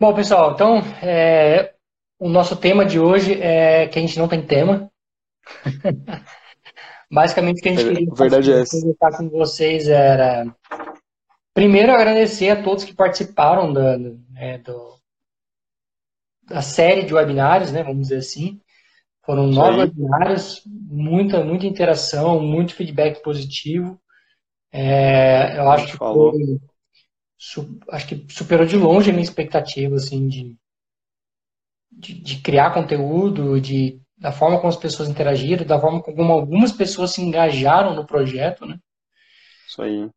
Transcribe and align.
Bom, 0.00 0.14
pessoal, 0.14 0.52
então 0.52 0.78
é, 1.02 1.74
o 2.20 2.28
nosso 2.28 2.54
tema 2.54 2.86
de 2.86 3.00
hoje 3.00 3.34
é 3.42 3.88
que 3.88 3.98
a 3.98 4.02
gente 4.02 4.16
não 4.16 4.28
tem 4.28 4.46
tema. 4.46 4.88
Basicamente, 7.10 7.58
o 7.58 7.62
que 7.62 7.68
a 7.68 7.72
gente 7.72 7.84
queria 7.84 8.14
Verdade 8.14 8.52
é 8.52 8.64
conversar 8.64 9.18
com 9.18 9.28
vocês 9.28 9.88
era 9.88 10.46
primeiro 11.52 11.90
agradecer 11.90 12.50
a 12.50 12.62
todos 12.62 12.84
que 12.84 12.94
participaram 12.94 13.72
da, 13.72 13.96
é, 14.36 14.58
do, 14.58 15.00
da 16.44 16.62
série 16.62 17.02
de 17.02 17.12
webinários, 17.12 17.72
né? 17.72 17.82
Vamos 17.82 18.02
dizer 18.02 18.18
assim. 18.18 18.60
Foram 19.26 19.48
nove 19.48 19.78
webinários, 19.78 20.62
muita, 20.64 21.42
muita 21.42 21.66
interação, 21.66 22.38
muito 22.40 22.74
feedback 22.74 23.20
positivo. 23.20 24.00
É, 24.70 25.58
eu 25.58 25.68
acho 25.72 25.86
que 25.86 25.96
falou. 25.96 26.30
foi, 26.30 26.60
acho 27.90 28.08
que 28.08 28.26
superou 28.28 28.66
de 28.66 28.76
longe 28.76 29.10
a 29.10 29.12
minha 29.12 29.24
expectativa, 29.24 29.94
assim, 29.94 30.26
de, 30.28 30.56
de, 31.90 32.20
de, 32.20 32.42
criar 32.42 32.74
conteúdo, 32.74 33.60
de, 33.60 34.00
da 34.16 34.32
forma 34.32 34.56
como 34.56 34.68
as 34.68 34.76
pessoas 34.76 35.08
interagiram, 35.08 35.64
da 35.64 35.80
forma 35.80 36.02
como 36.02 36.32
algumas 36.32 36.72
pessoas 36.72 37.12
se 37.12 37.22
engajaram 37.22 37.94
no 37.94 38.06
projeto, 38.06 38.66
né? 38.66 38.78
Isso 39.68 39.82
aí. 39.82 40.10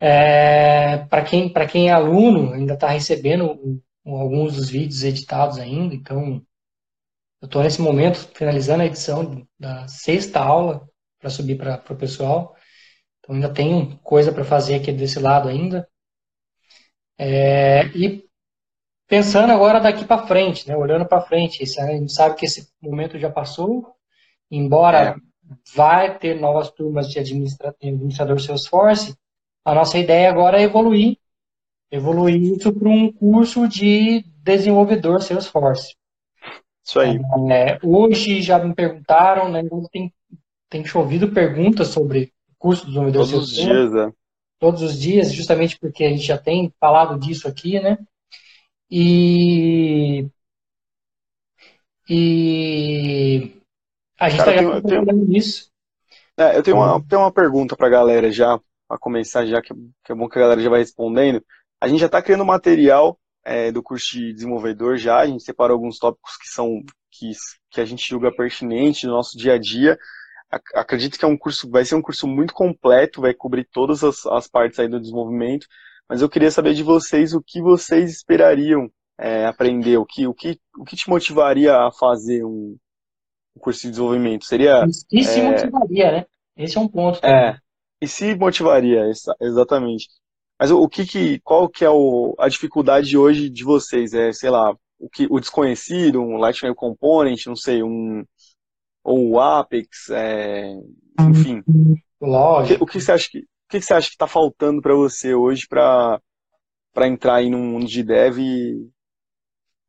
É, 0.00 0.98
para 1.06 1.22
quem, 1.22 1.52
quem 1.70 1.88
é 1.88 1.92
aluno, 1.92 2.52
ainda 2.52 2.74
está 2.74 2.88
recebendo 2.88 3.80
alguns 4.04 4.56
dos 4.56 4.68
vídeos 4.68 5.02
editados 5.02 5.58
ainda, 5.58 5.94
então 5.94 6.44
eu 7.40 7.46
estou 7.46 7.62
nesse 7.62 7.80
momento 7.80 8.16
finalizando 8.34 8.82
a 8.82 8.86
edição 8.86 9.46
da 9.58 9.86
sexta 9.86 10.40
aula 10.40 10.88
para 11.20 11.30
subir 11.30 11.56
para 11.56 11.82
o 11.90 11.96
pessoal. 11.96 12.56
Então 13.18 13.34
ainda 13.34 13.52
tenho 13.52 13.98
coisa 13.98 14.32
para 14.32 14.44
fazer 14.44 14.76
aqui 14.76 14.90
desse 14.92 15.18
lado 15.18 15.48
ainda. 15.48 15.86
É, 17.18 17.86
e 17.88 18.24
pensando 19.06 19.52
agora 19.52 19.80
daqui 19.80 20.04
para 20.04 20.26
frente, 20.26 20.68
né, 20.68 20.76
olhando 20.76 21.06
para 21.06 21.20
frente, 21.20 21.62
a 21.62 21.86
gente 21.86 22.12
sabe 22.12 22.36
que 22.36 22.46
esse 22.46 22.68
momento 22.82 23.18
já 23.18 23.30
passou, 23.30 23.94
embora 24.50 25.10
é. 25.10 25.14
vai 25.74 26.18
ter 26.18 26.40
novas 26.40 26.70
turmas 26.70 27.08
de 27.08 27.18
administrador 27.18 28.40
Salesforce, 28.40 29.14
a 29.64 29.74
nossa 29.74 29.98
ideia 29.98 30.28
agora 30.28 30.60
é 30.60 30.64
evoluir, 30.64 31.16
evoluir 31.90 32.40
isso 32.40 32.72
para 32.72 32.88
um 32.88 33.12
curso 33.12 33.68
de 33.68 34.24
desenvolvedor 34.42 35.22
Salesforce. 35.22 35.94
Isso 36.84 37.00
aí. 37.00 37.18
É, 37.50 37.78
hoje 37.82 38.42
já 38.42 38.58
me 38.58 38.74
perguntaram, 38.74 39.48
né, 39.48 39.62
tem, 39.90 40.12
tem 40.68 40.84
chovido 40.84 41.32
perguntas 41.32 41.88
sobre 41.88 42.32
curso 42.58 42.82
de 42.82 42.88
desenvolvedor 42.88 43.26
Todos 43.26 43.50
os 43.50 43.54
dias, 43.54 43.92
né? 43.92 44.12
Todos 44.64 44.80
os 44.80 44.98
dias, 44.98 45.30
justamente 45.30 45.78
porque 45.78 46.04
a 46.04 46.08
gente 46.08 46.24
já 46.24 46.38
tem 46.38 46.72
falado 46.80 47.18
disso 47.18 47.46
aqui, 47.46 47.78
né? 47.78 47.98
E, 48.90 50.26
e 52.08 53.60
a 54.18 54.30
gente 54.30 54.40
está 54.40 54.80
trabalhando 54.80 55.26
nisso. 55.26 55.70
É, 56.34 56.56
eu 56.56 56.62
tenho 56.62 56.78
uma, 56.78 56.98
tenho 57.06 57.20
uma 57.20 57.30
pergunta 57.30 57.76
para 57.76 57.88
a 57.88 57.90
galera 57.90 58.32
já, 58.32 58.58
para 58.88 58.96
começar 58.98 59.44
já, 59.44 59.60
que, 59.60 59.74
que 60.02 60.12
é 60.12 60.14
bom 60.14 60.30
que 60.30 60.38
a 60.38 60.40
galera 60.40 60.62
já 60.62 60.70
vai 60.70 60.80
respondendo. 60.80 61.44
A 61.78 61.86
gente 61.86 62.00
já 62.00 62.06
está 62.06 62.22
criando 62.22 62.46
material 62.46 63.18
é, 63.44 63.70
do 63.70 63.82
curso 63.82 64.12
de 64.12 64.32
desenvolvedor 64.32 64.96
já, 64.96 65.18
a 65.18 65.26
gente 65.26 65.44
separou 65.44 65.74
alguns 65.74 65.98
tópicos 65.98 66.38
que 66.38 66.48
são 66.48 66.82
que, 67.10 67.32
que 67.70 67.82
a 67.82 67.84
gente 67.84 68.08
julga 68.08 68.34
pertinente 68.34 69.06
no 69.06 69.12
nosso 69.12 69.36
dia 69.36 69.52
a 69.52 69.58
dia. 69.58 69.98
Acredito 70.74 71.18
que 71.18 71.24
é 71.24 71.28
um 71.28 71.36
curso, 71.36 71.70
vai 71.70 71.84
ser 71.84 71.94
um 71.94 72.02
curso 72.02 72.26
muito 72.26 72.54
completo, 72.54 73.20
vai 73.20 73.34
cobrir 73.34 73.68
todas 73.70 74.04
as, 74.04 74.26
as 74.26 74.48
partes 74.48 74.78
aí 74.78 74.88
do 74.88 75.00
desenvolvimento, 75.00 75.66
mas 76.08 76.20
eu 76.20 76.28
queria 76.28 76.50
saber 76.50 76.74
de 76.74 76.82
vocês 76.82 77.32
o 77.32 77.42
que 77.42 77.60
vocês 77.62 78.10
esperariam 78.10 78.90
é, 79.18 79.46
aprender, 79.46 79.96
o 79.96 80.04
que, 80.04 80.26
o, 80.26 80.34
que, 80.34 80.58
o 80.78 80.84
que 80.84 80.96
te 80.96 81.08
motivaria 81.08 81.76
a 81.76 81.90
fazer 81.92 82.44
um, 82.44 82.76
um 83.56 83.60
curso 83.60 83.82
de 83.82 83.90
desenvolvimento? 83.90 84.44
Seria. 84.44 84.84
E 85.12 85.24
se 85.24 85.40
é... 85.40 85.42
motivaria, 85.42 86.12
né? 86.12 86.26
Esse 86.56 86.76
é 86.76 86.80
um 86.80 86.88
ponto. 86.88 87.20
Também. 87.20 87.36
É, 87.36 87.58
e 88.00 88.06
se 88.06 88.34
motivaria, 88.34 89.02
exatamente. 89.40 90.08
Mas 90.58 90.70
o 90.70 90.88
que, 90.88 91.04
que 91.04 91.40
qual 91.40 91.68
que 91.68 91.84
é 91.84 91.90
o, 91.90 92.34
a 92.38 92.48
dificuldade 92.48 93.16
hoje 93.16 93.50
de 93.50 93.64
vocês? 93.64 94.14
É, 94.14 94.32
sei 94.32 94.50
lá, 94.50 94.74
o, 94.98 95.08
que, 95.08 95.26
o 95.28 95.40
desconhecido, 95.40 96.20
um 96.20 96.36
Lightning 96.36 96.74
Component, 96.74 97.46
não 97.46 97.56
sei, 97.56 97.82
um 97.82 98.24
ou 99.04 99.32
o 99.32 99.40
Apex, 99.40 100.08
é, 100.10 100.74
enfim. 101.20 101.62
Lógico. 102.20 102.84
O 102.84 102.86
que, 102.86 102.96
o 102.96 102.98
que 102.98 103.00
você 103.00 103.12
acha 103.12 103.28
que 103.30 103.38
o 103.40 103.68
que 103.68 103.80
você 103.80 103.94
acha 103.94 104.08
que 104.08 104.14
está 104.14 104.26
faltando 104.26 104.80
para 104.80 104.94
você 104.94 105.34
hoje 105.34 105.66
para 105.68 106.20
para 106.92 107.08
entrar 107.08 107.36
aí 107.36 107.50
no 107.50 107.58
mundo 107.58 107.86
de 107.86 108.02
dev 108.02 108.38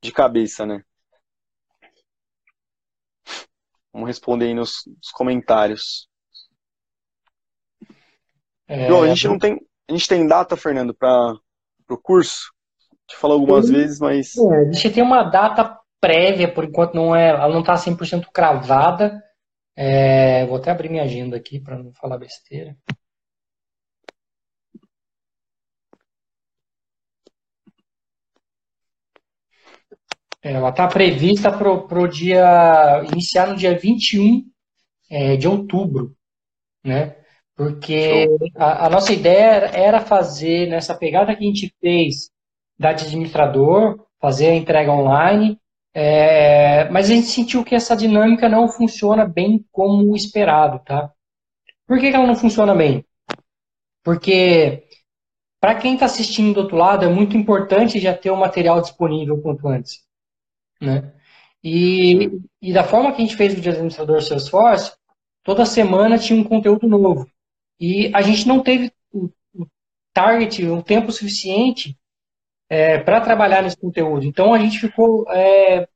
de 0.04 0.12
cabeça, 0.12 0.66
né? 0.66 0.84
Vamos 3.94 4.08
responder 4.08 4.48
aí 4.48 4.54
nos, 4.54 4.84
nos 4.86 5.12
comentários. 5.12 6.10
É, 8.68 8.90
Bom, 8.90 9.04
a 9.04 9.08
gente 9.08 9.28
não 9.28 9.40
tem 9.40 9.60
a 9.88 9.92
gente 9.94 10.08
tem 10.08 10.28
data, 10.28 10.58
Fernando, 10.58 10.94
para 10.94 11.38
o 11.90 11.98
curso? 11.98 12.52
Gente 13.08 13.20
falou 13.20 13.40
algumas 13.40 13.70
vezes, 13.70 14.00
mas. 14.00 14.36
É, 14.36 14.70
a 14.70 14.72
gente 14.72 14.92
tem 14.92 15.04
uma 15.04 15.24
data 15.24 15.80
prévia, 16.00 16.52
por 16.54 16.64
enquanto 16.66 16.96
não 16.96 17.16
é, 17.16 17.30
ela 17.30 17.50
não 17.50 17.62
está 17.62 17.76
100% 17.76 18.26
cravada. 18.34 19.22
É, 19.76 20.46
vou 20.46 20.58
até 20.58 20.72
abrir 20.72 20.90
minha 20.90 21.04
agenda 21.04 21.36
aqui 21.38 21.60
para 21.60 21.78
não 21.78 21.94
falar 21.94 22.18
besteira. 22.18 22.78
É, 30.46 30.52
ela 30.54 30.70
está 30.70 30.88
prevista 30.88 31.52
para 31.52 32.00
o 32.00 32.08
dia. 32.08 33.04
iniciar 33.12 33.48
no 33.48 33.56
dia 33.56 33.78
21 33.78 34.44
é, 35.10 35.36
de 35.36 35.48
outubro. 35.48 36.16
Né? 36.84 37.16
Porque 37.56 38.28
a, 38.56 38.86
a, 38.86 38.90
nossa 38.90 39.12
ideia 39.12 39.72
era 39.74 40.02
fazer 40.02 40.68
nessa 40.68 40.96
pegada 40.96 41.36
que 41.36 41.44
a 41.44 41.48
gente 41.48 41.74
fez 41.82 42.30
da 42.78 42.90
administrador, 42.90 44.06
fazer 44.20 44.50
a 44.50 44.56
entrega 44.56 44.92
online, 44.92 45.60
é, 45.98 46.90
mas 46.90 47.10
a 47.10 47.14
gente 47.14 47.28
sentiu 47.28 47.64
que 47.64 47.74
essa 47.74 47.96
dinâmica 47.96 48.50
não 48.50 48.68
funciona 48.68 49.26
bem 49.26 49.66
como 49.72 50.14
esperado, 50.14 50.84
tá? 50.84 51.10
Por 51.88 51.98
que, 51.98 52.10
que 52.10 52.16
ela 52.16 52.28
não 52.28 52.36
funciona 52.36 52.76
bem? 52.76 53.06
Porque 54.04 54.90
para 55.58 55.76
quem 55.76 55.94
está 55.94 56.06
assistindo 56.06 56.54
do 56.54 56.60
outro 56.62 56.76
lado 56.76 57.06
é 57.06 57.08
muito 57.08 57.38
importante 57.38 57.98
já 57.98 58.14
ter 58.14 58.30
o 58.30 58.36
material 58.36 58.82
disponível 58.82 59.42
quanto 59.42 59.70
antes, 59.70 60.04
né? 60.82 61.14
E, 61.64 62.30
e 62.62 62.74
da 62.74 62.84
forma 62.84 63.14
que 63.14 63.22
a 63.22 63.26
gente 63.26 63.38
fez 63.38 63.58
o 63.58 63.62
de 63.62 63.70
administrador 63.70 64.22
Salesforce, 64.22 64.92
toda 65.44 65.66
semana 65.66 66.18
tinha 66.18 66.38
um 66.38 66.44
conteúdo 66.44 66.90
novo. 66.90 67.26
E 67.80 68.12
a 68.14 68.22
gente 68.22 68.46
não 68.46 68.62
teve 68.62 68.92
o, 69.14 69.30
o 69.54 69.66
target, 70.14 70.66
o 70.66 70.84
tempo 70.84 71.10
suficiente 71.14 71.98
é, 72.76 72.98
para 72.98 73.22
trabalhar 73.22 73.64
nesse 73.64 73.78
conteúdo. 73.78 74.26
Então 74.26 74.54
a 74.54 74.60
gente 74.60 74.80
ficou 74.80 75.26
é, 75.32 75.88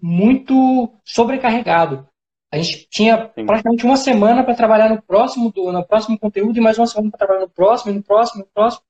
muito 0.00 0.90
sobrecarregado. 1.04 2.08
A 2.50 2.56
gente 2.56 2.88
tinha 2.88 3.30
Sim. 3.34 3.44
praticamente 3.44 3.84
uma 3.84 3.96
semana 3.96 4.42
para 4.42 4.54
trabalhar 4.54 4.88
no 4.88 5.02
próximo, 5.02 5.52
do, 5.52 5.70
no 5.70 5.86
próximo 5.86 6.18
conteúdo 6.18 6.56
e 6.56 6.62
mais 6.62 6.78
uma 6.78 6.86
semana 6.86 7.10
para 7.10 7.18
trabalhar 7.18 7.40
no 7.42 7.50
próximo, 7.50 7.92
no 7.92 8.02
próximo, 8.02 8.40
no 8.40 8.46
próximo. 8.46 8.82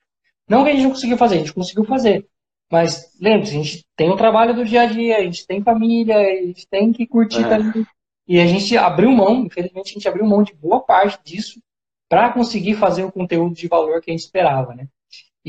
Não 0.48 0.62
que 0.62 0.70
a 0.70 0.72
gente 0.72 0.84
não 0.84 0.90
conseguiu 0.90 1.18
fazer, 1.18 1.34
a 1.34 1.38
gente 1.38 1.52
conseguiu 1.52 1.84
fazer. 1.84 2.28
Mas 2.70 3.12
lembre-se, 3.20 3.56
a 3.56 3.62
gente 3.62 3.86
tem 3.96 4.10
o 4.10 4.16
trabalho 4.16 4.54
do 4.54 4.64
dia 4.64 4.82
a 4.82 4.86
dia, 4.86 5.16
a 5.16 5.22
gente 5.22 5.44
tem 5.44 5.60
família, 5.60 6.16
a 6.16 6.46
gente 6.46 6.68
tem 6.68 6.92
que 6.92 7.04
curtir 7.04 7.44
é. 7.44 7.48
também. 7.48 7.84
E 8.28 8.38
a 8.38 8.46
gente 8.46 8.76
abriu 8.76 9.10
mão, 9.10 9.46
infelizmente 9.46 9.90
a 9.90 9.94
gente 9.94 10.08
abriu 10.08 10.24
mão 10.24 10.44
de 10.44 10.54
boa 10.54 10.80
parte 10.80 11.18
disso 11.24 11.60
para 12.08 12.32
conseguir 12.32 12.74
fazer 12.74 13.02
o 13.02 13.10
conteúdo 13.10 13.56
de 13.56 13.66
valor 13.66 14.00
que 14.00 14.10
a 14.10 14.14
gente 14.14 14.24
esperava, 14.24 14.72
né? 14.74 14.86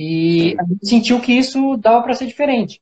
E 0.02 0.56
a 0.58 0.64
gente 0.64 0.88
sentiu 0.88 1.20
que 1.20 1.34
isso 1.34 1.76
dava 1.76 2.02
para 2.02 2.16
ser 2.16 2.26
diferente. 2.26 2.80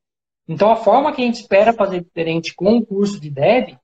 Então, 0.47 0.69
a 0.69 0.75
forma 0.75 1.11
que 1.11 1.23
a 1.23 1.25
gente 1.25 1.41
espera 1.41 1.73
fazer 1.73 2.03
diferente 2.03 2.53
com 2.53 2.78
o 2.78 2.85
curso 2.85 3.19
de 3.19 3.31
Dev 3.31 3.75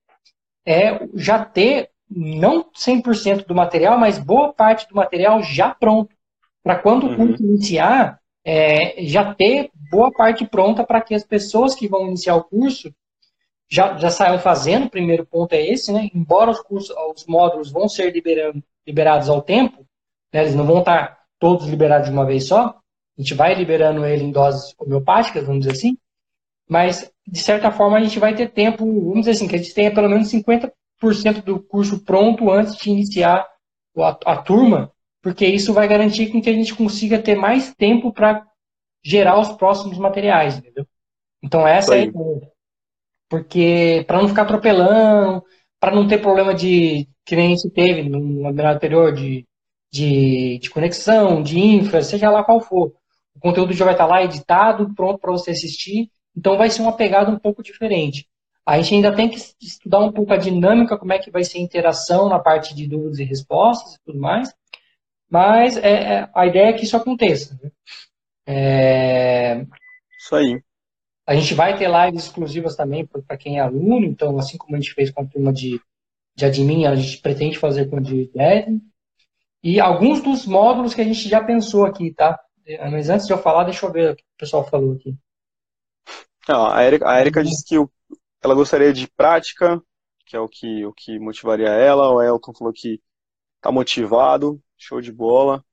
é 0.63 0.99
já 1.15 1.43
ter, 1.43 1.89
não 2.07 2.63
100% 2.71 3.47
do 3.47 3.55
material, 3.55 3.97
mas 3.97 4.19
boa 4.19 4.53
parte 4.53 4.87
do 4.87 4.95
material 4.95 5.41
já 5.41 5.73
pronto. 5.73 6.15
Para 6.61 6.77
quando 6.77 7.07
o 7.07 7.15
curso 7.15 7.41
uhum. 7.41 7.55
iniciar, 7.55 8.19
é, 8.45 9.03
já 9.03 9.33
ter 9.33 9.71
boa 9.89 10.11
parte 10.11 10.45
pronta 10.45 10.83
para 10.83 11.01
que 11.01 11.15
as 11.15 11.23
pessoas 11.23 11.73
que 11.73 11.87
vão 11.87 12.05
iniciar 12.05 12.35
o 12.35 12.43
curso 12.43 12.93
já, 13.67 13.97
já 13.97 14.11
saiam 14.11 14.37
fazendo. 14.37 14.85
O 14.85 14.91
primeiro 14.91 15.25
ponto 15.25 15.53
é 15.53 15.67
esse, 15.67 15.91
né? 15.91 16.07
Embora 16.13 16.51
os, 16.51 16.61
cursos, 16.61 16.95
os 17.15 17.25
módulos 17.25 17.71
vão 17.71 17.89
ser 17.89 18.11
liberando, 18.13 18.63
liberados 18.85 19.27
ao 19.27 19.41
tempo, 19.41 19.87
né? 20.31 20.41
eles 20.41 20.53
não 20.53 20.67
vão 20.67 20.81
estar 20.81 21.17
todos 21.39 21.67
liberados 21.67 22.09
de 22.09 22.13
uma 22.13 22.27
vez 22.27 22.47
só, 22.47 22.79
a 23.17 23.21
gente 23.21 23.33
vai 23.33 23.53
liberando 23.53 24.05
ele 24.05 24.23
em 24.23 24.31
doses 24.31 24.73
homeopáticas, 24.77 25.45
vamos 25.45 25.65
dizer 25.65 25.73
assim, 25.73 25.97
mas 26.67 27.11
de 27.27 27.39
certa 27.39 27.71
forma 27.71 27.97
a 27.97 28.01
gente 28.01 28.19
vai 28.19 28.35
ter 28.35 28.51
tempo, 28.51 28.85
vamos 28.85 29.21
dizer 29.21 29.31
assim, 29.31 29.47
que 29.47 29.55
a 29.55 29.57
gente 29.57 29.73
tenha 29.73 29.93
pelo 29.93 30.09
menos 30.09 30.31
50% 30.31 30.71
do 31.43 31.59
curso 31.59 32.03
pronto 32.03 32.49
antes 32.49 32.75
de 32.75 32.89
iniciar 32.89 33.47
a, 33.97 34.17
a 34.25 34.37
turma, 34.41 34.91
porque 35.21 35.45
isso 35.45 35.73
vai 35.73 35.87
garantir 35.87 36.29
que 36.29 36.49
a 36.49 36.53
gente 36.53 36.75
consiga 36.75 37.21
ter 37.21 37.35
mais 37.35 37.73
tempo 37.75 38.11
para 38.11 38.45
gerar 39.03 39.39
os 39.39 39.49
próximos 39.49 39.97
materiais, 39.97 40.57
entendeu? 40.57 40.85
Então 41.41 41.67
essa 41.67 41.95
é 41.95 42.01
a 42.01 42.03
ideia. 42.03 42.51
Porque 43.29 44.03
para 44.07 44.21
não 44.21 44.27
ficar 44.27 44.43
atropelando, 44.43 45.43
para 45.79 45.93
não 45.93 46.07
ter 46.07 46.19
problema 46.19 46.53
de 46.53 47.07
que 47.25 47.35
nem 47.35 47.57
se 47.57 47.69
teve 47.69 48.07
no 48.07 48.43
webinar 48.43 48.75
anterior 48.75 49.13
de, 49.13 49.45
de, 49.91 50.59
de, 50.59 50.69
conexão, 50.69 51.41
de 51.41 51.59
infra, 51.59 52.01
seja 52.01 52.29
lá 52.29 52.43
qual 52.43 52.61
for. 52.61 52.93
O 53.35 53.39
conteúdo 53.39 53.73
já 53.73 53.85
vai 53.85 53.93
estar 53.93 54.05
lá 54.05 54.23
editado, 54.23 54.93
pronto 54.93 55.19
para 55.19 55.31
você 55.31 55.51
assistir. 55.51 56.09
Então 56.35 56.57
vai 56.57 56.69
ser 56.69 56.81
uma 56.81 56.95
pegada 56.95 57.31
um 57.31 57.39
pouco 57.39 57.61
diferente. 57.63 58.27
A 58.65 58.79
gente 58.79 58.95
ainda 58.95 59.13
tem 59.13 59.29
que 59.29 59.37
estudar 59.61 59.99
um 59.99 60.11
pouco 60.11 60.31
a 60.31 60.37
dinâmica, 60.37 60.97
como 60.97 61.11
é 61.11 61.19
que 61.19 61.29
vai 61.29 61.43
ser 61.43 61.57
a 61.57 61.61
interação 61.61 62.29
na 62.29 62.39
parte 62.39 62.73
de 62.73 62.87
dúvidas 62.87 63.19
e 63.19 63.23
respostas 63.23 63.95
e 63.95 64.03
tudo 64.05 64.19
mais. 64.19 64.53
Mas 65.29 65.77
é, 65.77 65.91
é, 65.91 66.29
a 66.33 66.47
ideia 66.47 66.69
é 66.69 66.73
que 66.73 66.85
isso 66.85 66.95
aconteça. 66.95 67.59
Né? 67.61 67.71
É... 68.45 69.65
Isso 70.17 70.35
aí. 70.35 70.61
A 71.25 71.35
gente 71.35 71.53
vai 71.53 71.77
ter 71.77 71.89
lives 71.89 72.25
exclusivas 72.25 72.75
também 72.75 73.05
para 73.05 73.37
quem 73.37 73.57
é 73.57 73.61
aluno, 73.61 74.05
então, 74.05 74.37
assim 74.37 74.57
como 74.57 74.75
a 74.75 74.79
gente 74.79 74.93
fez 74.93 75.09
com 75.09 75.21
a 75.21 75.25
turma 75.25 75.53
de, 75.53 75.79
de 76.35 76.45
admin, 76.45 76.85
a 76.85 76.95
gente 76.95 77.19
pretende 77.19 77.57
fazer 77.57 77.89
com 77.89 77.97
a 77.97 78.01
de 78.01 78.29
dev. 78.33 78.79
E 79.63 79.79
alguns 79.79 80.21
dos 80.21 80.45
módulos 80.45 80.93
que 80.93 81.01
a 81.01 81.05
gente 81.05 81.29
já 81.29 81.41
pensou 81.41 81.85
aqui, 81.85 82.11
tá? 82.11 82.37
Mas 82.91 83.09
antes 83.09 83.27
de 83.27 83.33
eu 83.33 83.37
falar, 83.37 83.65
deixa 83.65 83.85
eu 83.85 83.91
ver 83.91 84.13
o 84.13 84.15
que 84.15 84.23
o 84.23 84.37
pessoal 84.37 84.67
falou 84.67 84.93
aqui. 84.93 85.17
Não, 86.47 86.67
a 86.67 86.83
Erika, 86.83 87.09
a 87.09 87.19
Erika 87.19 87.43
disse 87.43 87.65
que 87.65 87.75
ela 88.41 88.53
gostaria 88.53 88.91
de 88.91 89.07
prática, 89.07 89.81
que 90.25 90.35
é 90.35 90.39
o 90.39 90.47
que, 90.47 90.85
o 90.85 90.93
que 90.93 91.19
motivaria 91.19 91.69
ela. 91.69 92.09
O 92.09 92.21
Elton 92.21 92.53
falou 92.53 92.73
que 92.73 93.01
está 93.57 93.71
motivado, 93.71 94.61
show 94.77 94.99
de 94.99 95.11
bola. 95.11 95.63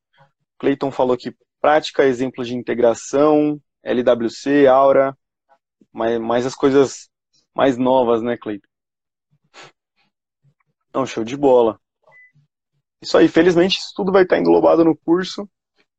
Clayton 0.58 0.90
falou 0.90 1.16
que 1.16 1.34
prática, 1.60 2.04
exemplo 2.04 2.44
de 2.44 2.54
integração, 2.54 3.60
LWC, 3.82 4.66
Aura, 4.66 5.16
mais, 5.92 6.20
mais 6.20 6.46
as 6.46 6.54
coisas 6.54 7.08
mais 7.54 7.76
novas, 7.76 8.22
né, 8.22 8.36
Cleiton? 8.36 8.68
Não, 10.94 11.06
show 11.06 11.24
de 11.24 11.36
bola. 11.36 11.80
Isso 13.02 13.16
aí, 13.16 13.28
felizmente 13.28 13.78
isso 13.78 13.92
tudo 13.96 14.12
vai 14.12 14.24
estar 14.24 14.38
englobado 14.38 14.84
no 14.84 14.96
curso. 14.96 15.48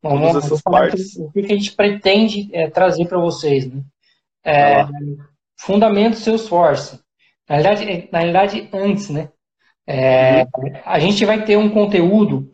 Todas 0.02 0.36
essas 0.36 0.62
partes. 0.62 1.16
O 1.18 1.32
que 1.32 1.40
a 1.40 1.48
gente 1.48 1.74
pretende 1.74 2.50
é, 2.54 2.70
trazer 2.70 3.06
para 3.06 3.20
vocês, 3.20 3.72
né? 3.72 3.82
É, 4.44 4.86
fundamento 5.58 6.18
Salesforce. 6.18 7.00
Na 7.48 7.58
realidade, 7.58 8.10
na 8.12 8.20
realidade 8.20 8.70
antes, 8.74 9.10
né? 9.10 9.30
É, 9.86 10.44
uhum. 10.44 10.74
A 10.86 11.00
gente 11.00 11.24
vai 11.26 11.44
ter 11.44 11.58
um 11.58 11.70
conteúdo, 11.70 12.50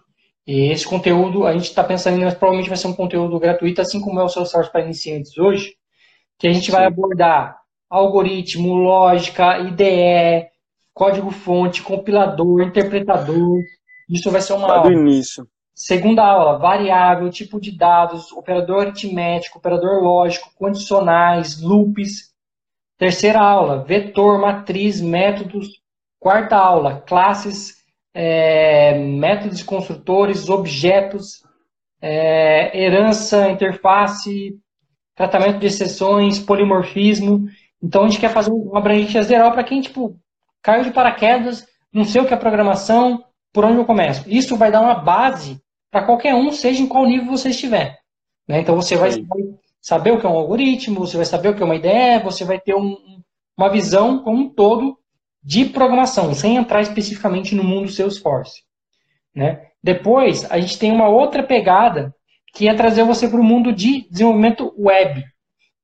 e 0.45 0.71
esse 0.71 0.85
conteúdo 0.85 1.45
a 1.45 1.53
gente 1.53 1.65
está 1.65 1.83
pensando, 1.83 2.19
mas 2.19 2.33
provavelmente 2.33 2.69
vai 2.69 2.77
ser 2.77 2.88
um 2.88 2.94
conteúdo 2.94 3.39
gratuito, 3.39 3.81
assim 3.81 4.01
como 4.01 4.19
é 4.19 4.23
o 4.23 4.29
Salesforce 4.29 4.71
para 4.71 4.83
iniciantes 4.83 5.38
hoje 5.38 5.77
que 6.38 6.47
a 6.47 6.53
gente 6.53 6.67
Sim. 6.67 6.71
vai 6.71 6.85
abordar 6.85 7.57
algoritmo, 7.89 8.75
lógica, 8.75 9.59
IDE, 9.59 10.47
código-fonte, 10.94 11.81
compilador, 11.81 12.61
interpretador. 12.61 13.59
Isso 14.09 14.29
vai 14.29 14.41
ser 14.41 14.53
uma 14.53 14.71
aula. 14.71 14.83
do 14.83 14.91
início. 14.91 15.47
Segunda 15.77 16.24
aula, 16.24 16.57
variável, 16.57 17.29
tipo 17.29 17.62
de 17.62 17.71
dados, 17.71 18.31
operador 18.31 18.88
aritmético, 18.88 19.59
operador 19.59 20.01
lógico, 20.01 20.50
condicionais, 20.56 21.62
loops. 21.62 22.33
Terceira 22.97 23.39
aula, 23.39 23.83
vetor, 23.83 24.41
matriz, 24.41 25.00
métodos. 25.00 25.79
Quarta 26.19 26.57
aula, 26.57 27.01
classes, 27.01 27.75
é, 28.12 28.97
métodos 28.97 29.62
construtores, 29.62 30.50
objetos, 30.50 31.44
é, 32.01 32.75
herança, 32.75 33.47
interface, 33.47 34.59
tratamento 35.13 35.59
de 35.59 35.68
exceções, 35.68 36.39
polimorfismo. 36.39 37.47
Então 37.83 38.06
a 38.06 38.07
gente 38.07 38.19
quer 38.19 38.33
fazer 38.33 38.50
uma 38.50 38.80
abrangência 38.80 39.21
geral 39.21 39.51
para 39.51 39.63
quem 39.63 39.80
tipo 39.80 40.19
caiu 40.63 40.83
de 40.83 40.89
paraquedas, 40.89 41.68
não 41.94 42.03
sei 42.03 42.19
o 42.19 42.25
que 42.25 42.33
é 42.33 42.38
programação, 42.38 43.23
por 43.53 43.63
onde 43.63 43.77
eu 43.77 43.85
começo. 43.85 44.27
Isso 44.27 44.57
vai 44.57 44.71
dar 44.71 44.81
uma 44.81 44.95
base 44.95 45.62
para 45.92 46.06
qualquer 46.06 46.36
um, 46.36 46.51
seja 46.51 46.81
em 46.81 46.88
qual 46.88 47.06
nível 47.06 47.31
você 47.31 47.50
estiver. 47.50 47.98
Né? 48.48 48.62
Então 48.62 48.75
você 48.75 48.95
vai 48.95 49.12
saber 49.81 50.12
o 50.12 50.19
que 50.19 50.25
é 50.25 50.30
um 50.30 50.38
algoritmo, 50.38 51.00
você 51.00 51.18
vai 51.18 51.25
saber 51.25 51.50
o 51.50 51.56
que 51.56 51.62
é 51.62 51.66
uma 51.66 51.75
ideia, 51.75 52.19
você 52.19 52.44
vai 52.44 52.60
ter 52.60 52.75
um, 52.75 52.95
uma 53.57 53.69
visão 53.69 54.24
como 54.24 54.38
um 54.38 54.50
todo 54.50 54.98
de 55.44 55.66
programação, 55.66 56.34
sem 56.34 56.57
entrar 56.57 56.81
especificamente 56.81 57.56
no 57.56 57.63
mundo 57.63 57.89
Salesforce. 57.89 58.63
Né? 59.34 59.68
Depois, 59.81 60.50
a 60.51 60.60
gente 60.60 60.78
tem 60.78 60.92
uma 60.92 61.07
outra 61.07 61.44
pegada 61.44 62.13
que 62.54 62.68
é 62.68 62.74
trazer 62.74 63.04
você 63.04 63.28
para 63.30 63.40
o 63.40 63.44
mundo 63.44 63.72
de 63.72 64.10
desenvolvimento 64.10 64.74
web. 64.78 65.24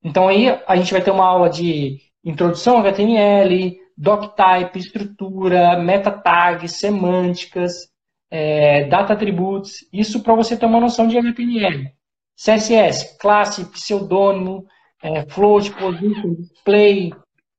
Então 0.02 0.28
aí 0.28 0.48
a 0.66 0.76
gente 0.76 0.92
vai 0.92 1.00
ter 1.00 1.10
uma 1.10 1.24
aula 1.24 1.48
de 1.48 1.98
introdução 2.24 2.78
HTML, 2.78 3.76
doctype, 3.96 4.78
estrutura, 4.78 5.78
meta 5.78 6.10
tags, 6.10 6.72
semânticas, 6.72 7.88
é, 8.36 8.82
data 8.88 9.12
attributes, 9.12 9.88
isso 9.92 10.20
para 10.20 10.34
você 10.34 10.56
ter 10.56 10.66
uma 10.66 10.80
noção 10.80 11.06
de 11.06 11.16
HTML. 11.16 11.88
CSS, 12.36 13.16
classe, 13.16 13.64
pseudônimo, 13.66 14.66
é, 15.00 15.24
float, 15.26 15.70
position, 15.70 16.34
display, 16.34 17.12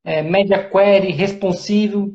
é, 0.04 0.22
media 0.22 0.70
query, 0.70 1.14
responsivo. 1.14 2.12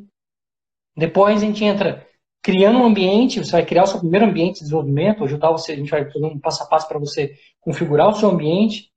Depois 0.94 1.42
a 1.42 1.46
gente 1.46 1.64
entra 1.64 2.06
criando 2.42 2.80
um 2.80 2.84
ambiente, 2.84 3.38
você 3.42 3.52
vai 3.52 3.64
criar 3.64 3.84
o 3.84 3.86
seu 3.86 4.00
primeiro 4.00 4.26
ambiente 4.26 4.56
de 4.56 4.60
desenvolvimento, 4.60 5.24
ajudar 5.24 5.52
você, 5.52 5.72
a 5.72 5.76
gente 5.76 5.90
vai 5.90 6.04
fazer 6.04 6.26
um 6.26 6.38
passo 6.38 6.62
a 6.62 6.66
passo 6.66 6.86
para 6.86 6.98
você 6.98 7.32
configurar 7.62 8.10
o 8.10 8.14
seu 8.14 8.28
ambiente, 8.28 8.90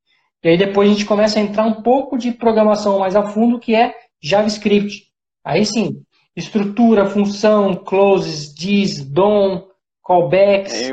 e 0.44 0.50
aí 0.50 0.58
depois 0.58 0.90
a 0.90 0.92
gente 0.94 1.06
começa 1.06 1.40
a 1.40 1.42
entrar 1.42 1.66
um 1.66 1.82
pouco 1.82 2.18
de 2.18 2.34
programação 2.34 3.00
mais 3.00 3.16
a 3.16 3.24
fundo, 3.24 3.60
que 3.60 3.74
é 3.74 3.96
JavaScript. 4.22 5.06
Aí 5.42 5.66
sim, 5.66 6.04
estrutura, 6.36 7.06
função, 7.06 7.76
closes, 7.76 8.54
dis, 8.54 9.04
DOM, 9.04 9.68
callbacks, 10.06 10.90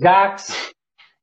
GACs, 0.00 0.72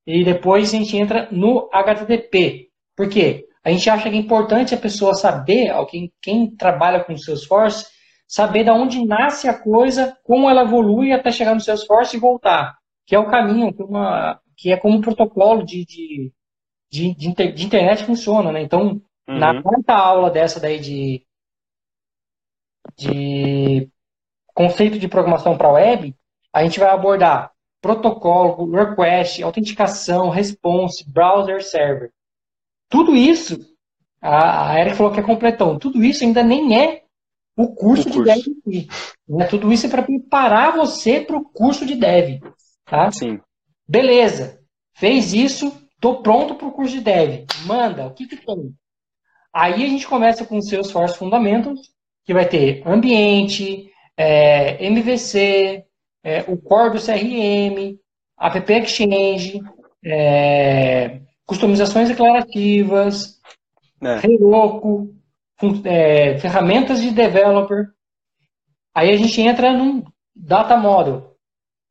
e 0.06 0.24
depois 0.24 0.74
a 0.74 0.78
gente 0.78 0.98
entra 0.98 1.28
no 1.32 1.70
HTTP. 1.72 2.68
Por 2.96 3.10
quê? 3.10 3.46
A 3.64 3.72
gente 3.72 3.90
acha 3.90 4.10
que 4.10 4.16
é 4.16 4.20
importante 4.20 4.76
a 4.76 4.78
pessoa 4.78 5.16
saber, 5.16 5.74
quem, 5.90 6.12
quem 6.22 6.56
trabalha 6.56 7.04
com 7.04 7.18
Salesforce, 7.18 7.88
saber 8.28 8.64
de 8.64 8.70
onde 8.70 9.04
nasce 9.04 9.48
a 9.48 9.60
coisa, 9.60 10.16
como 10.24 10.50
ela 10.50 10.64
evolui 10.64 11.12
até 11.12 11.32
chegar 11.32 11.56
no 11.56 11.62
Salesforce 11.62 12.16
e 12.16 12.20
voltar, 12.20 12.76
que 13.08 13.16
é 13.16 13.20
o 13.20 13.30
caminho, 13.30 13.74
que, 13.74 13.82
uma, 13.82 14.40
que 14.56 14.72
é 14.72 14.78
como 14.78 15.00
o 15.00 15.02
protocolo 15.02 15.66
de, 15.66 15.84
de, 15.84 16.32
de, 16.92 17.16
de, 17.16 17.28
inter, 17.28 17.54
de 17.54 17.66
internet 17.66 18.04
funciona, 18.04 18.52
né? 18.52 18.62
Então, 18.62 19.02
uhum. 19.28 19.40
na 19.40 19.62
quarta 19.62 19.94
aula 19.94 20.30
dessa 20.30 20.60
daí 20.60 20.80
de, 20.80 21.26
de 22.98 23.90
conceito 24.54 24.98
de 24.98 25.08
programação 25.08 25.58
para 25.58 25.72
web, 25.72 26.16
a 26.54 26.64
gente 26.64 26.80
vai 26.80 26.90
abordar 26.90 27.52
protocolo, 27.82 28.72
request, 28.72 29.44
autenticação, 29.44 30.30
response, 30.30 31.08
browser, 31.08 31.64
server. 31.64 32.12
Tudo 32.90 33.16
isso, 33.16 33.60
a, 34.22 34.72
a 34.72 34.80
Eric 34.80 34.96
falou 34.96 35.12
que 35.12 35.20
é 35.20 35.24
completão, 35.24 35.78
tudo 35.78 36.04
isso 36.04 36.24
ainda 36.24 36.42
nem 36.42 36.78
é 36.78 37.04
o 37.56 37.74
curso, 37.74 38.10
o 38.10 38.14
curso. 38.14 38.44
de 38.44 38.62
dev. 38.66 38.88
Né? 39.28 39.46
Tudo 39.48 39.72
isso 39.72 39.86
é 39.86 39.90
para 39.90 40.04
preparar 40.04 40.76
você 40.76 41.22
para 41.22 41.38
o 41.38 41.44
curso 41.44 41.86
de 41.86 41.96
dev. 41.96 42.42
Tá? 42.86 43.12
Sim. 43.12 43.40
Beleza. 43.88 44.60
Fez 44.94 45.34
isso, 45.34 45.72
tô 46.00 46.22
pronto 46.22 46.56
para 46.56 46.68
o 46.68 46.72
curso 46.72 46.94
de 46.94 47.02
dev. 47.02 47.46
Manda, 47.66 48.08
o 48.08 48.14
que, 48.14 48.28
que 48.28 48.38
tem? 48.38 48.74
Aí 49.54 49.86
a 49.86 49.88
gente 49.88 50.08
começa 50.08 50.46
com 50.46 50.58
os 50.58 50.68
seus 50.68 50.92
Force 50.92 51.18
Fundamentals, 51.18 51.80
que 52.26 52.34
vai 52.34 52.48
ter 52.48 52.82
ambiente, 52.86 53.90
é, 54.18 54.84
MVC, 54.86 55.86
é, 56.24 56.42
o 56.48 56.58
core 56.58 56.94
do 56.94 57.06
CRM, 57.06 57.98
App 58.40 58.74
Exchange, 58.74 59.62
é, 60.04 61.22
customizações 61.46 62.10
declarativas, 62.10 63.40
é. 64.02 64.26
Heroku, 64.26 65.14
é, 65.84 66.38
ferramentas 66.40 67.02
de 67.02 67.12
developer. 67.12 67.88
Aí 68.94 69.12
a 69.12 69.18
gente 69.18 69.42
entra 69.42 69.72
num 69.72 70.04
data 70.36 70.78
model. 70.78 71.36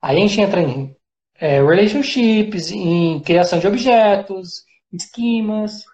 Aí 0.02 0.16
a 0.16 0.20
gente 0.20 0.40
entra 0.40 0.60
em 0.60 0.94
é, 1.38 1.62
relationships, 1.62 2.70
em 2.70 3.20
criação 3.20 3.58
de 3.58 3.66
objetos, 3.66 4.64
esquemas. 4.92 5.84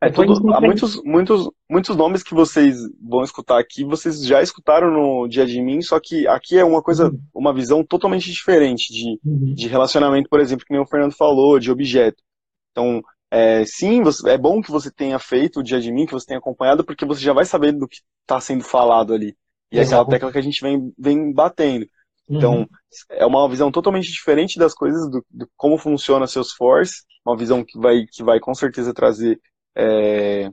É 0.00 0.10
tudo, 0.10 0.52
há 0.52 0.60
muitos, 0.60 1.02
muitos, 1.02 1.50
muitos 1.70 1.96
nomes 1.96 2.22
que 2.22 2.34
vocês 2.34 2.76
vão 3.00 3.22
escutar 3.22 3.58
aqui, 3.58 3.84
vocês 3.84 4.24
já 4.24 4.42
escutaram 4.42 4.90
no 4.90 5.26
dia 5.26 5.46
de 5.46 5.62
mim, 5.62 5.80
só 5.80 5.98
que 5.98 6.28
aqui 6.28 6.58
é 6.58 6.64
uma 6.64 6.82
coisa, 6.82 7.06
uhum. 7.08 7.20
uma 7.34 7.54
visão 7.54 7.82
totalmente 7.82 8.30
diferente 8.30 8.92
de, 8.92 9.18
uhum. 9.24 9.54
de 9.54 9.66
relacionamento, 9.66 10.28
por 10.28 10.40
exemplo, 10.40 10.66
que 10.66 10.76
o 10.76 10.86
Fernando 10.86 11.16
falou, 11.16 11.58
de 11.58 11.70
objeto. 11.70 12.22
Então, 12.70 13.00
é, 13.30 13.64
sim, 13.64 14.02
você, 14.02 14.30
é 14.30 14.38
bom 14.38 14.60
que 14.60 14.70
você 14.70 14.90
tenha 14.90 15.18
feito 15.18 15.60
o 15.60 15.62
dia 15.62 15.80
de 15.80 15.90
mim, 15.90 16.06
que 16.06 16.12
você 16.12 16.26
tenha 16.26 16.38
acompanhado, 16.38 16.84
porque 16.84 17.06
você 17.06 17.22
já 17.22 17.32
vai 17.32 17.46
saber 17.46 17.72
do 17.72 17.88
que 17.88 17.98
está 18.22 18.38
sendo 18.40 18.62
falado 18.62 19.14
ali. 19.14 19.34
E 19.72 19.78
é 19.78 19.82
aquela 19.82 20.06
tecla 20.06 20.30
que 20.30 20.38
a 20.38 20.42
gente 20.42 20.60
vem, 20.60 20.92
vem 20.98 21.32
batendo. 21.32 21.86
Então, 22.28 22.60
uhum. 22.60 22.66
é 23.10 23.24
uma 23.26 23.48
visão 23.48 23.72
totalmente 23.72 24.10
diferente 24.10 24.58
das 24.58 24.74
coisas, 24.74 25.10
do, 25.10 25.24
do, 25.30 25.48
como 25.56 25.78
funciona 25.78 26.26
Salesforce, 26.26 27.02
uma 27.26 27.36
visão 27.36 27.64
que 27.64 27.78
vai, 27.78 28.06
que 28.10 28.22
vai 28.22 28.38
com 28.38 28.54
certeza 28.54 28.94
trazer 28.94 29.40
é, 29.76 30.50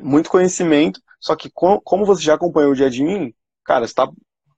muito 0.00 0.30
conhecimento, 0.30 1.00
só 1.20 1.34
que 1.36 1.50
como 1.50 2.04
você 2.04 2.22
já 2.22 2.34
acompanhou 2.34 2.72
o 2.72 2.76
dia 2.76 2.90
de 2.90 3.02
mim, 3.02 3.32
cara, 3.64 3.84
está 3.84 4.10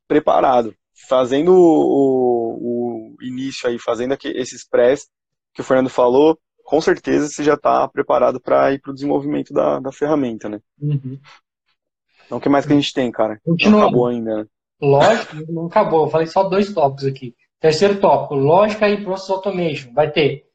preparado. 0.09 0.75
Fazendo 1.09 1.53
o, 1.55 3.15
o, 3.15 3.17
início 3.23 3.69
aí, 3.69 3.79
fazendo 3.79 4.13
aqui, 4.13 4.29
esses 4.29 4.67
press 4.67 5.09
que 5.55 5.61
o 5.61 5.65
Fernando 5.65 5.91
falou, 5.91 6.39
com 6.65 6.81
certeza 6.81 7.29
você 7.29 7.45
já 7.45 7.55
está 7.55 7.87
preparado 7.87 8.41
para 8.41 8.73
ir 8.73 8.81
para 8.81 8.91
o 8.91 8.95
desenvolvimento 8.95 9.53
da, 9.53 9.79
da 9.79 9.93
ferramenta, 9.93 10.49
né? 10.49 10.61
Uhum. 10.81 11.19
Então, 12.25 12.39
o 12.39 12.41
que 12.41 12.49
mais 12.49 12.67
que 12.67 12.73
a 12.73 12.77
gente 12.77 12.93
tem, 12.93 13.13
cara? 13.13 13.39
Continua. 13.45 13.81
Não 13.81 13.87
acabou 13.87 14.07
ainda, 14.07 14.37
né? 14.37 14.47
Lógico, 14.81 15.37
não 15.53 15.67
acabou. 15.67 16.07
Eu 16.07 16.11
falei 16.11 16.27
só 16.27 16.43
dois 16.45 16.73
tópicos 16.73 17.05
aqui. 17.05 17.35
Terceiro 17.61 18.01
tópico, 18.01 18.35
lógica 18.35 18.89
e 18.89 19.03
process 19.03 19.31
automation. 19.31 19.93
Vai 19.93 20.11
ter 20.11 20.47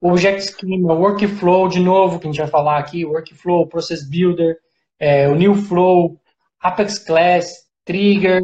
Object 0.00 0.42
Schema, 0.42 0.94
Workflow, 0.94 1.68
de 1.68 1.80
novo, 1.80 2.18
que 2.18 2.26
a 2.26 2.30
gente 2.30 2.40
vai 2.40 2.48
falar 2.48 2.78
aqui, 2.78 3.04
Workflow, 3.04 3.66
Process 3.66 4.08
Builder, 4.08 4.56
é, 4.98 5.28
o 5.28 5.34
New 5.34 5.54
Flow, 5.54 6.20
Apex 6.60 6.98
Class, 6.98 7.66
Trigger, 7.84 8.42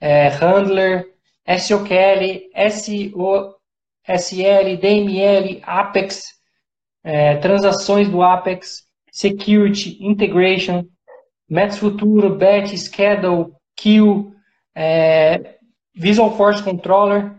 é, 0.00 0.28
Handler, 0.28 1.06
SOQL, 1.46 2.50
SO, 2.70 3.56
SL, 4.08 4.76
DML, 4.80 5.60
Apex, 5.64 6.24
é, 7.04 7.36
transações 7.36 8.08
do 8.08 8.22
Apex, 8.22 8.84
Security, 9.12 9.98
Integration, 10.00 10.84
Métodos 11.48 11.78
Futuro, 11.78 12.36
Batch, 12.36 12.76
Schedule, 12.76 13.52
Queue, 13.76 14.32
é, 14.74 15.56
Visual 15.94 16.36
Force 16.36 16.62
Controller, 16.62 17.34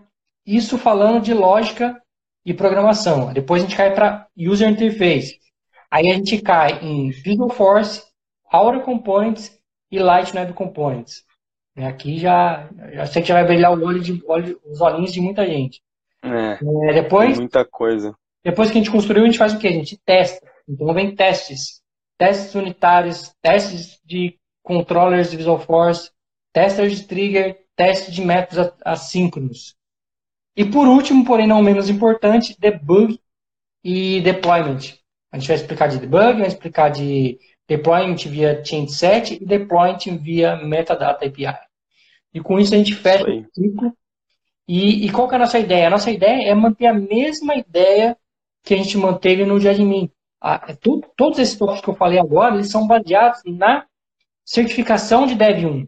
isso 0.46 0.78
falando 0.78 1.22
de 1.22 1.34
lógica 1.34 2.02
e 2.48 2.54
programação. 2.54 3.34
Depois 3.34 3.62
a 3.62 3.66
gente 3.66 3.75
cai 3.75 3.94
para 3.94 4.25
User 4.38 4.70
Interface. 4.70 5.38
Aí 5.92 6.10
a 6.10 6.13
gente 6.13 6.42
cai 6.42 6.80
em 6.82 7.10
Visual 7.10 7.50
Force, 7.50 8.04
Aura 8.50 8.80
Components 8.80 9.60
e 9.92 10.00
Light 10.00 10.34
Web 10.34 10.54
Components. 10.54 11.25
Aqui 11.75 12.18
já, 12.18 12.70
já 12.94 13.06
sei 13.06 13.22
que 13.22 13.27
já 13.27 13.34
vai 13.34 13.46
brilhar 13.46 13.77
o 13.77 13.84
olho 13.84 14.00
de, 14.00 14.24
olho, 14.25 14.58
os 14.66 14.80
olhinhos 14.80 15.12
de 15.12 15.20
muita 15.20 15.46
gente. 15.46 15.82
É, 16.24 16.58
é, 16.89 16.94
depois, 16.94 17.38
muita 17.38 17.66
coisa. 17.66 18.16
Depois 18.42 18.72
que 18.72 18.77
a 18.77 18.82
gente 18.82 18.92
construiu, 18.92 19.24
a 19.24 19.25
gente 19.25 19.38
faz 19.38 19.54
o 19.54 19.60
quê? 19.60 19.68
A 19.68 19.72
gente 19.72 19.98
testa. 20.06 20.50
Então 20.68 20.94
vem 20.94 21.13
testes. 21.13 21.82
Testes 22.18 22.56
unitários, 22.56 23.36
testes 23.42 24.00
de 24.06 24.39
controllers 24.63 25.30
de 25.30 25.38
Visual 25.38 25.60
Force, 25.60 26.12
testes 26.54 26.98
de 26.98 27.04
trigger, 27.08 27.58
testes 27.75 28.16
de 28.16 28.24
métodos 28.24 28.72
assíncronos. 28.86 29.75
E 30.58 30.66
por 30.66 30.88
último, 30.88 31.24
porém 31.24 31.46
não 31.46 31.62
menos 31.62 31.88
importante, 31.88 32.58
debug 32.60 33.20
e 33.84 34.20
deployment. 34.22 34.98
A 35.32 35.38
gente 35.38 35.50
vai 35.50 35.56
explicar 35.56 35.88
de 35.88 36.00
debug, 36.00 36.40
vai 36.40 36.48
explicar 36.48 36.90
de 36.90 37.38
deployment 37.68 38.18
via 38.28 38.66
change 38.66 38.92
set 38.92 39.36
e 39.36 39.46
deployment 39.46 40.18
via 40.20 40.56
metadata 40.56 41.28
API. 41.28 41.56
E 42.34 42.42
com 42.42 42.58
isso 42.58 42.74
a 42.74 42.78
gente 42.78 42.96
fecha 42.96 43.24
o 43.24 43.46
ciclo. 43.54 43.96
E, 44.68 45.06
e, 45.06 45.12
qual 45.12 45.30
que 45.30 45.36
é 45.36 45.38
a 45.38 45.42
nossa 45.42 45.60
ideia? 45.60 45.88
A 45.88 45.92
nossa 45.92 46.10
ideia 46.10 46.50
é 46.50 46.56
manter 46.56 46.88
a 46.88 46.94
mesma 46.94 47.56
ideia 47.56 48.18
que 48.64 48.74
a 48.74 48.78
gente 48.78 48.98
manteve 48.98 49.46
no 49.46 49.60
dia 49.60 49.76
de 49.76 49.84
mim. 49.84 50.12
A, 50.42 50.66
é 50.70 50.76
tudo, 50.76 51.08
todos 51.16 51.38
esses 51.38 51.56
tópicos 51.56 51.82
que 51.82 51.90
eu 51.90 51.96
falei 51.96 52.20
agora, 52.20 52.56
eles 52.56 52.70
são 52.70 52.88
baseados 52.88 53.42
na 53.46 53.86
certificação 54.44 55.28
de 55.28 55.36
Dev 55.36 55.66
1. 55.66 55.88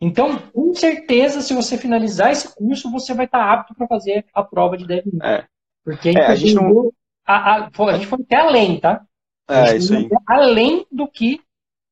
Então, 0.00 0.38
com 0.38 0.74
certeza, 0.74 1.42
se 1.42 1.52
você 1.52 1.76
finalizar 1.76 2.32
esse 2.32 2.54
curso, 2.54 2.90
você 2.90 3.12
vai 3.12 3.26
estar 3.26 3.52
apto 3.52 3.74
para 3.74 3.86
fazer 3.86 4.24
a 4.34 4.42
prova 4.42 4.76
de 4.76 4.86
Dev 4.86 5.04
É. 5.22 5.44
Porque 5.84 6.08
a 6.08 6.12
gente, 6.12 6.22
é, 6.22 6.26
a 6.26 6.34
gente, 6.34 6.54
não... 6.54 6.92
a, 7.26 7.56
a, 7.56 7.68
a 7.68 7.92
gente 7.94 8.06
foi 8.06 8.18
até 8.22 8.36
além, 8.36 8.80
tá? 8.80 9.02
É, 9.48 9.76
isso 9.76 9.94
aí. 9.94 10.08
Além 10.26 10.86
do 10.90 11.08
que 11.08 11.40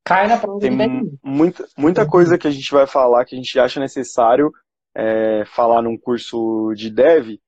cai 0.05 0.27
na 0.27 0.39
prova 0.39 0.61
Tem 0.61 0.71
de 0.71 0.77
Dev 0.77 1.19
Muita, 1.23 1.67
muita 1.77 2.07
coisa 2.07 2.39
que 2.39 2.47
a 2.47 2.51
gente 2.51 2.71
vai 2.71 2.87
falar, 2.87 3.25
que 3.25 3.35
a 3.35 3.39
gente 3.39 3.59
acha 3.59 3.81
necessário 3.81 4.51
é, 4.95 5.45
falar 5.47 5.83
num 5.83 5.99
curso 5.99 6.73
de 6.75 6.91
Dev, 6.91 7.39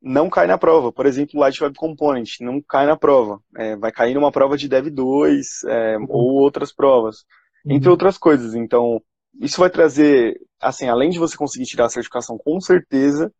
não 0.00 0.30
cai 0.30 0.46
na 0.46 0.56
prova. 0.56 0.90
Por 0.90 1.06
exemplo, 1.06 1.38
Light 1.38 1.62
Web 1.62 1.76
Component 1.76 2.40
não 2.40 2.62
cai 2.62 2.86
na 2.86 2.96
prova. 2.96 3.40
É, 3.56 3.76
vai 3.76 3.92
cair 3.92 4.14
numa 4.14 4.32
prova 4.32 4.56
de 4.56 4.68
Dev 4.68 4.88
2 4.88 5.64
é, 5.64 5.98
uhum. 5.98 6.06
ou 6.08 6.32
outras 6.40 6.72
provas. 6.72 7.24
Entre 7.66 7.88
uhum. 7.88 7.92
outras 7.92 8.18
coisas. 8.18 8.54
Então, 8.54 9.00
isso 9.40 9.60
vai 9.60 9.70
trazer, 9.70 10.40
assim, 10.60 10.88
além 10.88 11.10
de 11.10 11.18
você 11.18 11.36
conseguir 11.36 11.66
tirar 11.66 11.86
a 11.86 11.90
certificação 11.90 12.38
com 12.38 12.60
certeza, 12.60 13.32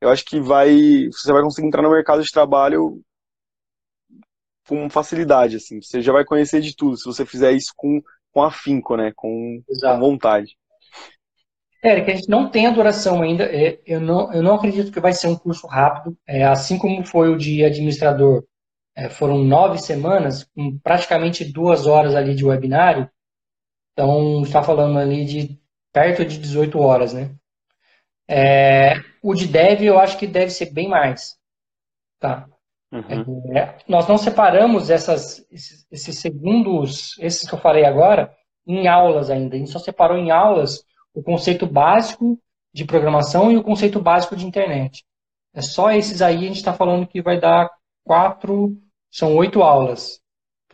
eu 0.00 0.08
acho 0.10 0.24
que 0.24 0.40
vai, 0.40 1.08
você 1.10 1.32
vai 1.32 1.42
conseguir 1.42 1.66
entrar 1.66 1.82
no 1.82 1.90
mercado 1.90 2.22
de 2.22 2.30
trabalho 2.30 3.00
com 4.68 4.90
facilidade, 4.90 5.56
assim. 5.56 5.80
Você 5.80 6.00
já 6.00 6.12
vai 6.12 6.24
conhecer 6.24 6.60
de 6.60 6.74
tudo, 6.74 6.96
se 6.96 7.04
você 7.04 7.24
fizer 7.24 7.52
isso 7.52 7.72
com, 7.76 8.02
com 8.32 8.42
afinco, 8.42 8.96
né? 8.96 9.12
Com, 9.14 9.62
com 9.66 10.00
vontade. 10.00 10.56
Eric, 11.82 12.10
a 12.10 12.14
gente 12.16 12.28
não 12.28 12.50
tem 12.50 12.66
a 12.66 12.72
duração 12.72 13.22
ainda. 13.22 13.44
É, 13.44 13.80
eu 13.86 14.00
não, 14.00 14.32
eu 14.32 14.42
não 14.42 14.54
acredito 14.56 14.90
que 14.90 15.00
vai 15.00 15.12
ser 15.12 15.28
um 15.28 15.36
curso 15.36 15.66
rápido. 15.66 16.16
É, 16.26 16.44
assim 16.44 16.78
como 16.78 17.06
foi 17.06 17.28
o 17.28 17.38
de 17.38 17.64
administrador, 17.64 18.44
é, 18.94 19.08
foram 19.08 19.44
nove 19.44 19.78
semanas, 19.78 20.44
com 20.44 20.78
praticamente 20.78 21.44
duas 21.44 21.86
horas 21.86 22.14
ali 22.14 22.34
de 22.34 22.44
webinário. 22.44 23.08
Então, 23.96 24.42
está 24.42 24.62
falando 24.62 24.98
ali 24.98 25.24
de 25.24 25.58
perto 25.90 26.22
de 26.22 26.36
18 26.38 26.78
horas, 26.78 27.14
né? 27.14 27.34
É, 28.28 28.96
o 29.22 29.32
de 29.32 29.48
dev 29.48 29.82
eu 29.82 29.98
acho 29.98 30.18
que 30.18 30.26
deve 30.26 30.50
ser 30.50 30.70
bem 30.70 30.86
mais. 30.86 31.38
Tá? 32.20 32.46
Uhum. 32.92 33.56
É, 33.56 33.78
nós 33.88 34.06
não 34.06 34.18
separamos 34.18 34.90
essas, 34.90 35.46
esses, 35.50 35.86
esses, 35.90 36.18
segundos, 36.18 37.18
esses 37.18 37.48
que 37.48 37.54
eu 37.54 37.58
falei 37.58 37.86
agora, 37.86 38.30
em 38.66 38.86
aulas 38.86 39.30
ainda. 39.30 39.56
A 39.56 39.58
gente 39.58 39.70
só 39.70 39.78
separou 39.78 40.18
em 40.18 40.30
aulas 40.30 40.84
o 41.14 41.22
conceito 41.22 41.66
básico 41.66 42.38
de 42.74 42.84
programação 42.84 43.50
e 43.50 43.56
o 43.56 43.62
conceito 43.62 43.98
básico 43.98 44.36
de 44.36 44.44
internet. 44.44 45.06
É 45.54 45.62
só 45.62 45.90
esses 45.90 46.20
aí 46.20 46.36
a 46.36 46.48
gente 46.48 46.56
está 46.56 46.74
falando 46.74 47.06
que 47.06 47.22
vai 47.22 47.40
dar 47.40 47.70
quatro, 48.04 48.76
são 49.10 49.34
oito 49.36 49.62
aulas. 49.62 50.20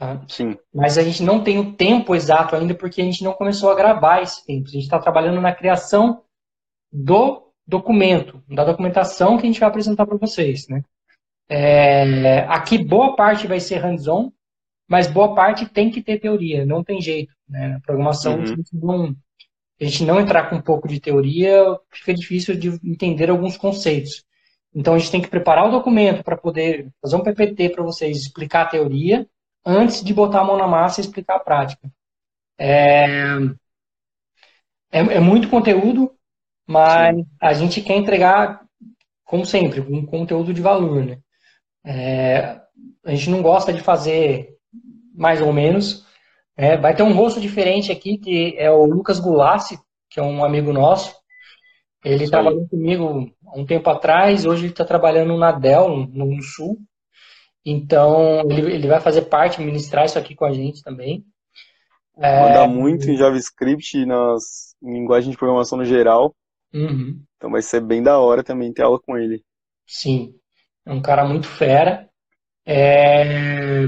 Tá? 0.02 0.20
Sim. 0.26 0.56
Mas 0.74 0.98
a 0.98 1.02
gente 1.04 1.22
não 1.22 1.44
tem 1.44 1.60
o 1.60 1.74
tempo 1.74 2.12
exato 2.12 2.56
ainda 2.56 2.74
porque 2.74 3.00
a 3.00 3.04
gente 3.04 3.22
não 3.22 3.32
começou 3.34 3.70
a 3.70 3.74
gravar 3.76 4.20
esse 4.20 4.44
tempo. 4.44 4.66
A 4.66 4.72
gente 4.72 4.82
está 4.82 4.98
trabalhando 4.98 5.40
na 5.40 5.54
criação 5.54 6.24
do 6.92 7.52
documento, 7.64 8.42
da 8.48 8.64
documentação 8.64 9.36
que 9.36 9.44
a 9.44 9.46
gente 9.46 9.60
vai 9.60 9.68
apresentar 9.68 10.04
para 10.04 10.16
vocês. 10.16 10.66
Né? 10.66 10.82
É, 11.48 12.40
aqui 12.48 12.82
boa 12.82 13.14
parte 13.14 13.46
vai 13.46 13.60
ser 13.60 13.76
hands-on, 13.76 14.32
mas 14.88 15.06
boa 15.06 15.36
parte 15.36 15.66
tem 15.66 15.88
que 15.88 16.02
ter 16.02 16.18
teoria, 16.18 16.66
não 16.66 16.82
tem 16.82 17.00
jeito. 17.00 17.32
Né? 17.48 17.68
Na 17.68 17.80
programação, 17.80 18.34
uhum. 18.34 18.42
a, 18.42 18.46
gente 18.46 18.74
não, 18.76 19.16
a 19.80 19.84
gente 19.84 20.04
não 20.04 20.20
entrar 20.20 20.50
com 20.50 20.56
um 20.56 20.60
pouco 20.60 20.88
de 20.88 20.98
teoria, 20.98 21.78
fica 21.92 22.12
difícil 22.12 22.56
de 22.56 22.70
entender 22.82 23.30
alguns 23.30 23.56
conceitos. 23.56 24.24
Então 24.74 24.94
a 24.94 24.98
gente 24.98 25.12
tem 25.12 25.22
que 25.22 25.30
preparar 25.30 25.68
o 25.68 25.70
documento 25.70 26.24
para 26.24 26.36
poder 26.36 26.90
fazer 27.00 27.14
um 27.14 27.22
PPT 27.22 27.68
para 27.68 27.84
vocês 27.84 28.16
explicar 28.16 28.62
a 28.62 28.68
teoria 28.68 29.28
antes 29.64 30.02
de 30.02 30.12
botar 30.12 30.40
a 30.40 30.44
mão 30.44 30.56
na 30.56 30.66
massa 30.66 31.00
e 31.00 31.04
explicar 31.04 31.36
a 31.36 31.40
prática. 31.40 31.90
É, 32.58 33.06
é, 34.90 34.98
é 34.98 35.20
muito 35.20 35.48
conteúdo, 35.48 36.12
mas 36.66 37.16
Sim. 37.16 37.26
a 37.40 37.52
gente 37.52 37.80
quer 37.80 37.96
entregar, 37.96 38.62
como 39.24 39.44
sempre, 39.44 39.80
um 39.80 40.04
conteúdo 40.04 40.52
de 40.52 40.60
valor. 40.60 41.04
Né? 41.04 41.18
É, 41.84 42.60
a 43.04 43.10
gente 43.14 43.30
não 43.30 43.42
gosta 43.42 43.72
de 43.72 43.80
fazer 43.80 44.56
mais 45.14 45.40
ou 45.40 45.52
menos. 45.52 46.06
É, 46.56 46.76
vai 46.76 46.94
ter 46.94 47.02
um 47.02 47.14
rosto 47.14 47.40
diferente 47.40 47.90
aqui, 47.90 48.18
que 48.18 48.54
é 48.58 48.70
o 48.70 48.84
Lucas 48.84 49.18
Gulassi, 49.18 49.78
que 50.10 50.20
é 50.20 50.22
um 50.22 50.44
amigo 50.44 50.72
nosso. 50.72 51.14
Ele 52.04 52.28
trabalhou 52.28 52.68
comigo 52.68 53.30
há 53.46 53.58
um 53.58 53.64
tempo 53.64 53.88
atrás, 53.88 54.44
hoje 54.44 54.64
ele 54.64 54.72
está 54.72 54.84
trabalhando 54.84 55.36
na 55.38 55.52
Dell, 55.52 56.06
no 56.12 56.42
Sul. 56.42 56.78
Então, 57.64 58.40
ele, 58.50 58.72
ele 58.72 58.88
vai 58.88 59.00
fazer 59.00 59.22
parte, 59.22 59.60
ministrar 59.60 60.04
isso 60.04 60.18
aqui 60.18 60.34
com 60.34 60.44
a 60.44 60.52
gente 60.52 60.82
também. 60.82 61.24
É... 62.16 62.40
Manda 62.40 62.66
muito 62.66 63.08
em 63.08 63.16
JavaScript 63.16 64.04
nas 64.04 64.72
em 64.82 64.92
linguagem 64.94 65.30
de 65.30 65.36
programação 65.36 65.78
no 65.78 65.84
geral. 65.84 66.34
Uhum. 66.74 67.22
Então 67.36 67.50
vai 67.50 67.62
ser 67.62 67.80
bem 67.80 68.02
da 68.02 68.18
hora 68.18 68.42
também 68.42 68.72
ter 68.72 68.82
aula 68.82 68.98
com 68.98 69.16
ele. 69.16 69.44
Sim, 69.86 70.34
é 70.84 70.92
um 70.92 71.00
cara 71.00 71.24
muito 71.24 71.46
fera. 71.46 72.08
É... 72.66 73.84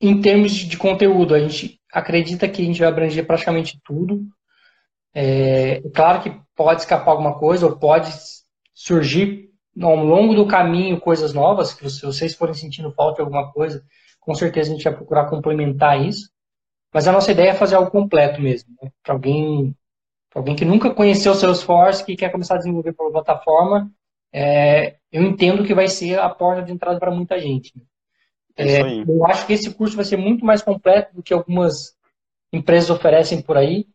Em 0.00 0.20
termos 0.20 0.52
de 0.52 0.76
conteúdo, 0.76 1.34
a 1.34 1.38
gente 1.38 1.80
acredita 1.92 2.48
que 2.48 2.62
a 2.62 2.64
gente 2.64 2.80
vai 2.80 2.88
abranger 2.88 3.26
praticamente 3.26 3.80
tudo. 3.84 4.26
É... 5.14 5.80
Claro 5.94 6.22
que 6.22 6.40
pode 6.54 6.80
escapar 6.80 7.12
alguma 7.12 7.38
coisa 7.38 7.66
ou 7.66 7.78
pode 7.78 8.10
surgir 8.74 9.50
ao 9.80 9.96
longo 9.96 10.34
do 10.34 10.46
caminho 10.46 11.00
coisas 11.00 11.32
novas, 11.32 11.74
que 11.74 11.88
se 11.88 12.04
vocês 12.04 12.34
forem 12.34 12.54
sentindo 12.54 12.92
falta 12.92 13.16
de 13.16 13.20
alguma 13.22 13.52
coisa, 13.52 13.84
com 14.20 14.34
certeza 14.34 14.70
a 14.70 14.74
gente 14.74 14.84
vai 14.84 14.94
procurar 14.94 15.28
complementar 15.28 16.00
isso. 16.00 16.30
Mas 16.92 17.06
a 17.06 17.12
nossa 17.12 17.30
ideia 17.30 17.50
é 17.50 17.54
fazer 17.54 17.76
algo 17.76 17.90
completo 17.90 18.40
mesmo, 18.40 18.70
né? 18.82 18.90
para 19.02 19.14
alguém, 19.14 19.74
alguém 20.34 20.56
que 20.56 20.64
nunca 20.64 20.94
conheceu 20.94 21.32
o 21.32 21.34
Salesforce, 21.34 22.04
que 22.04 22.16
quer 22.16 22.30
começar 22.30 22.54
a 22.54 22.58
desenvolver 22.58 22.92
pela 22.94 23.10
plataforma, 23.10 23.90
é, 24.32 24.96
eu 25.12 25.22
entendo 25.22 25.64
que 25.64 25.74
vai 25.74 25.88
ser 25.88 26.18
a 26.18 26.28
porta 26.28 26.62
de 26.62 26.72
entrada 26.72 26.98
para 26.98 27.10
muita 27.10 27.38
gente. 27.38 27.72
Né? 27.76 27.82
É, 28.56 28.80
eu 29.06 29.26
acho 29.26 29.46
que 29.46 29.52
esse 29.52 29.72
curso 29.74 29.96
vai 29.96 30.04
ser 30.04 30.16
muito 30.16 30.44
mais 30.44 30.62
completo 30.62 31.14
do 31.14 31.22
que 31.22 31.34
algumas 31.34 31.94
empresas 32.52 32.88
oferecem 32.88 33.42
por 33.42 33.56
aí. 33.56 33.86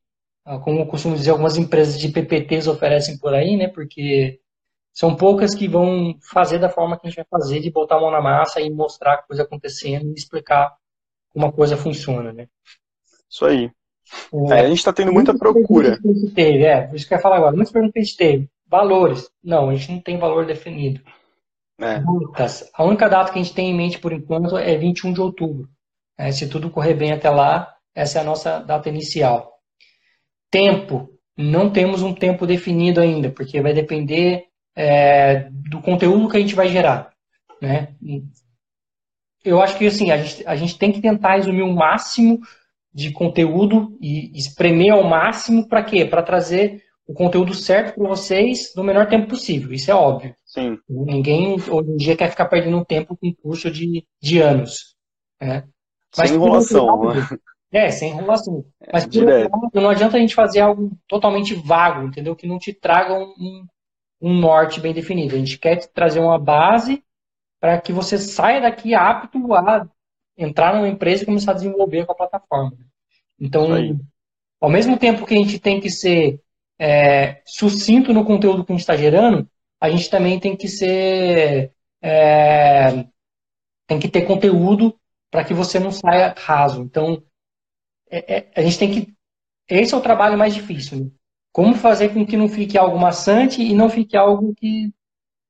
Ah, 0.45 0.59
como 0.59 0.79
eu 0.79 0.85
costumo 0.85 1.15
dizer, 1.15 1.31
algumas 1.31 1.57
empresas 1.57 1.99
de 1.99 2.09
PPTs 2.09 2.67
oferecem 2.67 3.17
por 3.17 3.33
aí, 3.33 3.55
né? 3.55 3.67
Porque 3.67 4.40
são 4.93 5.15
poucas 5.15 5.55
que 5.55 5.67
vão 5.67 6.15
fazer 6.31 6.59
da 6.59 6.69
forma 6.69 6.97
que 6.97 7.07
a 7.07 7.09
gente 7.09 7.17
vai 7.17 7.25
fazer, 7.29 7.59
de 7.59 7.71
botar 7.71 7.97
a 7.97 8.01
mão 8.01 8.11
na 8.11 8.21
massa 8.21 8.61
e 8.61 8.69
mostrar 8.69 9.13
a 9.13 9.21
coisa 9.21 9.43
acontecendo 9.43 10.09
e 10.09 10.13
explicar 10.13 10.75
como 11.29 11.45
a 11.45 11.51
coisa 11.51 11.77
funciona, 11.77 12.33
né? 12.33 12.47
Isso 13.29 13.45
aí. 13.45 13.71
É, 14.49 14.59
a 14.59 14.67
gente 14.67 14.79
está 14.79 14.91
tendo 14.91 15.13
muita 15.13 15.37
procura. 15.37 15.97
Teve, 16.35 16.65
é, 16.65 16.81
por 16.87 16.95
isso 16.95 17.07
que 17.07 17.13
eu 17.13 17.17
ia 17.17 17.21
falar 17.21 17.37
agora. 17.37 17.55
Muitas 17.55 17.71
perguntas 17.71 17.93
que 17.93 17.99
a 17.99 18.03
gente 18.03 18.17
teve. 18.17 18.49
Valores. 18.67 19.29
Não, 19.41 19.69
a 19.69 19.75
gente 19.75 19.91
não 19.91 20.01
tem 20.01 20.17
valor 20.17 20.45
definido. 20.45 21.01
É. 21.79 21.99
Datas. 21.99 22.69
A 22.73 22.83
única 22.83 23.07
data 23.07 23.31
que 23.31 23.39
a 23.39 23.41
gente 23.41 23.55
tem 23.55 23.71
em 23.71 23.75
mente 23.75 23.99
por 23.99 24.11
enquanto 24.11 24.57
é 24.57 24.77
21 24.77 25.13
de 25.13 25.21
outubro. 25.21 25.69
É, 26.17 26.31
se 26.31 26.49
tudo 26.49 26.69
correr 26.69 26.93
bem 26.93 27.13
até 27.13 27.29
lá, 27.29 27.73
essa 27.95 28.19
é 28.19 28.21
a 28.21 28.25
nossa 28.25 28.59
data 28.59 28.89
inicial. 28.89 29.53
Tempo. 30.49 31.09
Não 31.37 31.71
temos 31.71 32.01
um 32.01 32.13
tempo 32.13 32.45
definido 32.45 32.99
ainda, 32.99 33.31
porque 33.31 33.61
vai 33.61 33.73
depender 33.73 34.50
é, 34.75 35.49
do 35.49 35.81
conteúdo 35.81 36.29
que 36.29 36.37
a 36.37 36.39
gente 36.39 36.55
vai 36.55 36.67
gerar. 36.67 37.11
Né? 37.61 37.93
Eu 39.43 39.61
acho 39.61 39.77
que 39.77 39.87
assim, 39.87 40.11
a 40.11 40.17
gente, 40.17 40.47
a 40.47 40.55
gente 40.55 40.77
tem 40.77 40.91
que 40.91 41.01
tentar 41.01 41.35
resumir 41.35 41.63
o 41.63 41.73
máximo 41.73 42.39
de 42.93 43.11
conteúdo 43.11 43.97
e 44.01 44.37
espremer 44.37 44.93
ao 44.93 45.03
máximo 45.03 45.67
para 45.67 45.83
quê? 45.83 46.05
Para 46.05 46.23
trazer 46.23 46.83
o 47.07 47.13
conteúdo 47.13 47.53
certo 47.53 47.95
para 47.95 48.07
vocês 48.07 48.73
no 48.75 48.83
menor 48.83 49.07
tempo 49.07 49.27
possível. 49.27 49.71
Isso 49.73 49.89
é 49.89 49.95
óbvio. 49.95 50.35
Sim. 50.45 50.77
Ninguém 50.89 51.53
hoje 51.53 51.91
em 51.91 51.97
dia 51.97 52.17
quer 52.17 52.29
ficar 52.29 52.45
perdendo 52.45 52.85
tempo 52.85 53.17
com 53.17 53.33
curso 53.33 53.71
de, 53.71 54.05
de 54.21 54.39
anos. 54.39 54.95
Né? 55.41 55.63
Mas 56.17 56.29
sem 56.29 56.37
enrolação. 56.37 56.85
Lado, 56.85 57.19
né? 57.19 57.37
É, 57.71 57.89
sem 57.89 58.11
enrolação. 58.11 58.65
É, 58.81 58.89
Mas 58.91 59.05
por 59.05 59.23
lado, 59.25 59.69
não 59.73 59.89
adianta 59.89 60.17
a 60.17 60.19
gente 60.19 60.35
fazer 60.35 60.59
algo 60.59 60.91
totalmente 61.07 61.55
vago, 61.55 62.05
entendeu? 62.05 62.35
Que 62.35 62.45
não 62.45 62.59
te 62.59 62.73
traga 62.73 63.13
um, 63.13 63.65
um 64.21 64.33
norte 64.33 64.79
bem 64.79 64.93
definido. 64.93 65.35
A 65.35 65.39
gente 65.39 65.57
quer 65.57 65.77
trazer 65.87 66.19
uma 66.19 66.37
base 66.37 67.03
para 67.59 67.79
que 67.79 67.91
você 67.91 68.17
saia 68.17 68.61
daqui 68.61 68.93
apto 68.93 69.53
a 69.53 69.87
entrar 70.37 70.75
numa 70.75 70.87
empresa 70.87 71.23
e 71.23 71.25
começar 71.25 71.51
a 71.51 71.55
desenvolver 71.55 72.05
com 72.05 72.11
a 72.11 72.15
plataforma. 72.15 72.77
Então, 73.39 73.67
ao 74.59 74.69
mesmo 74.69 74.97
tempo 74.97 75.25
que 75.25 75.33
a 75.33 75.37
gente 75.37 75.59
tem 75.59 75.79
que 75.79 75.89
ser 75.89 76.39
é, 76.79 77.41
sucinto 77.45 78.13
no 78.13 78.25
conteúdo 78.25 78.63
que 78.63 78.71
a 78.71 78.75
gente 78.75 78.81
está 78.81 78.95
gerando, 78.95 79.49
a 79.79 79.89
gente 79.89 80.09
também 80.09 80.39
tem 80.39 80.55
que 80.55 80.67
ser. 80.67 81.73
É, 82.01 83.05
tem 83.87 83.99
que 83.99 84.07
ter 84.07 84.25
conteúdo 84.25 84.97
para 85.29 85.43
que 85.43 85.53
você 85.53 85.79
não 85.79 85.91
saia 85.91 86.33
raso. 86.37 86.81
Então, 86.81 87.23
é, 88.09 88.37
é, 88.37 88.51
a 88.55 88.61
gente 88.61 88.77
tem 88.77 88.91
que. 88.91 89.13
Esse 89.67 89.93
é 89.93 89.97
o 89.97 90.01
trabalho 90.01 90.37
mais 90.37 90.53
difícil. 90.53 91.05
Né? 91.05 91.11
Como 91.51 91.75
fazer 91.75 92.09
com 92.13 92.25
que 92.25 92.37
não 92.37 92.47
fique 92.47 92.77
algo 92.77 92.97
maçante 92.99 93.61
e 93.61 93.73
não 93.73 93.89
fique 93.89 94.15
algo 94.15 94.53
que 94.55 94.91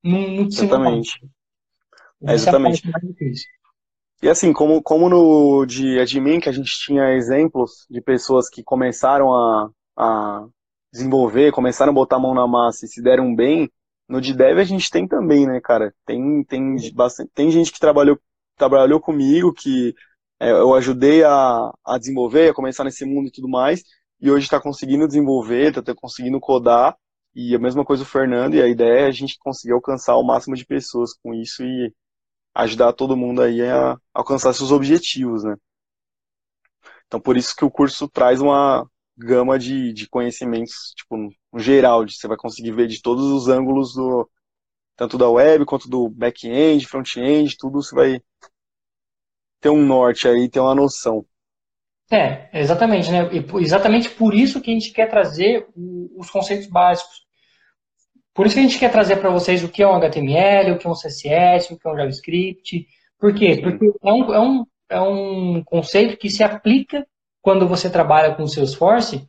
não, 0.03 0.19
não 0.29 0.47
te 0.47 0.63
Exatamente. 0.63 1.19
É 2.23 2.33
exatamente. 2.33 2.83
E 4.21 4.29
assim, 4.29 4.53
como, 4.53 4.81
como 4.83 5.09
no 5.09 5.65
de 5.65 5.99
admin, 5.99 6.39
que 6.39 6.49
a 6.49 6.51
gente 6.51 6.71
tinha 6.79 7.13
exemplos 7.13 7.87
de 7.89 7.99
pessoas 8.01 8.47
que 8.49 8.63
começaram 8.63 9.33
a, 9.33 9.69
a 9.97 10.47
desenvolver, 10.93 11.51
começaram 11.51 11.91
a 11.91 11.95
botar 11.95 12.17
a 12.17 12.19
mão 12.19 12.33
na 12.33 12.47
massa 12.47 12.85
e 12.85 12.89
se 12.89 13.01
deram 13.01 13.35
bem, 13.35 13.71
no 14.07 14.21
de 14.21 14.33
dev 14.35 14.59
a 14.59 14.63
gente 14.63 14.91
tem 14.91 15.07
também, 15.07 15.47
né, 15.47 15.59
cara? 15.59 15.93
Tem, 16.05 16.43
tem, 16.43 16.75
bastante, 16.93 17.31
tem 17.33 17.49
gente 17.49 17.71
que 17.71 17.79
trabalhou, 17.79 18.19
trabalhou 18.57 18.99
comigo, 18.99 19.53
que 19.53 19.95
é, 20.39 20.51
eu 20.51 20.75
ajudei 20.75 21.23
a, 21.23 21.71
a 21.83 21.97
desenvolver, 21.97 22.49
a 22.49 22.53
começar 22.53 22.83
nesse 22.83 23.05
mundo 23.05 23.27
e 23.27 23.31
tudo 23.31 23.47
mais, 23.47 23.83
e 24.21 24.31
hoje 24.31 24.45
está 24.45 24.61
conseguindo 24.61 25.07
desenvolver, 25.07 25.77
está 25.77 25.95
conseguindo 25.95 26.39
codar, 26.39 26.95
e 27.33 27.55
a 27.55 27.59
mesma 27.59 27.83
coisa 27.85 28.03
o 28.03 28.05
Fernando, 28.05 28.55
e 28.55 28.61
a 28.61 28.67
ideia 28.67 29.01
é 29.01 29.07
a 29.07 29.11
gente 29.11 29.37
conseguir 29.39 29.73
alcançar 29.73 30.15
o 30.17 30.23
máximo 30.23 30.55
de 30.55 30.65
pessoas 30.65 31.13
com 31.13 31.33
isso 31.33 31.63
e 31.63 31.93
ajudar 32.53 32.93
todo 32.93 33.17
mundo 33.17 33.41
aí 33.41 33.61
a 33.61 33.97
alcançar 34.13 34.53
seus 34.53 34.71
objetivos, 34.71 35.43
né? 35.43 35.55
Então, 37.07 37.19
por 37.19 37.37
isso 37.37 37.55
que 37.55 37.65
o 37.65 37.71
curso 37.71 38.07
traz 38.07 38.41
uma 38.41 38.87
gama 39.17 39.57
de, 39.59 39.93
de 39.93 40.07
conhecimentos, 40.07 40.93
tipo, 40.95 41.17
no 41.17 41.59
geral, 41.59 42.07
você 42.07 42.27
vai 42.27 42.37
conseguir 42.37 42.71
ver 42.71 42.87
de 42.87 43.01
todos 43.01 43.25
os 43.25 43.47
ângulos 43.47 43.93
do 43.93 44.29
tanto 44.95 45.17
da 45.17 45.29
web 45.29 45.65
quanto 45.65 45.89
do 45.89 46.09
back-end, 46.09 46.87
front-end, 46.87 47.57
tudo 47.57 47.81
você 47.81 47.95
vai 47.95 48.21
ter 49.59 49.69
um 49.69 49.85
norte 49.85 50.27
aí, 50.27 50.49
ter 50.49 50.59
uma 50.59 50.75
noção. 50.75 51.25
É, 52.11 52.49
exatamente, 52.53 53.09
né? 53.09 53.29
E 53.31 53.63
exatamente 53.63 54.09
por 54.09 54.33
isso 54.33 54.59
que 54.59 54.69
a 54.69 54.73
gente 54.73 54.91
quer 54.91 55.09
trazer 55.09 55.65
os 56.17 56.29
conceitos 56.29 56.67
básicos. 56.67 57.25
Por 58.33 58.45
isso 58.45 58.55
que 58.55 58.59
a 58.59 58.63
gente 58.63 58.79
quer 58.79 58.91
trazer 58.91 59.17
para 59.17 59.29
vocês 59.29 59.63
o 59.63 59.69
que 59.69 59.81
é 59.81 59.87
um 59.87 59.95
HTML, 59.95 60.71
o 60.71 60.77
que 60.77 60.85
é 60.85 60.89
um 60.89 60.93
CSS, 60.93 61.73
o 61.73 61.79
que 61.79 61.87
é 61.87 61.91
um 61.91 61.95
JavaScript. 61.95 62.85
Por 63.17 63.33
quê? 63.33 63.59
Porque 63.61 63.85
é 64.03 64.11
um, 64.11 64.33
é 64.33 64.39
um, 64.39 64.65
é 64.89 65.01
um 65.01 65.63
conceito 65.63 66.17
que 66.17 66.29
se 66.29 66.43
aplica 66.43 67.07
quando 67.41 67.67
você 67.67 67.89
trabalha 67.89 68.35
com 68.35 68.43
o 68.43 68.47
Salesforce. 68.47 69.25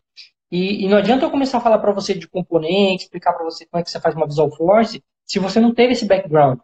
E, 0.51 0.85
e 0.85 0.89
não 0.89 0.99
adianta 0.99 1.25
eu 1.25 1.31
começar 1.31 1.59
a 1.59 1.61
falar 1.61 1.79
para 1.79 1.93
você 1.93 2.15
de 2.15 2.29
componentes, 2.29 3.05
explicar 3.05 3.33
para 3.33 3.45
você 3.45 3.65
como 3.67 3.81
é 3.81 3.85
que 3.85 3.91
você 3.91 4.01
faz 4.01 4.15
uma 4.15 4.27
Visual 4.27 4.51
Force, 4.51 5.03
se 5.25 5.39
você 5.39 5.61
não 5.61 5.73
teve 5.73 5.93
esse 5.93 6.05
background. 6.05 6.59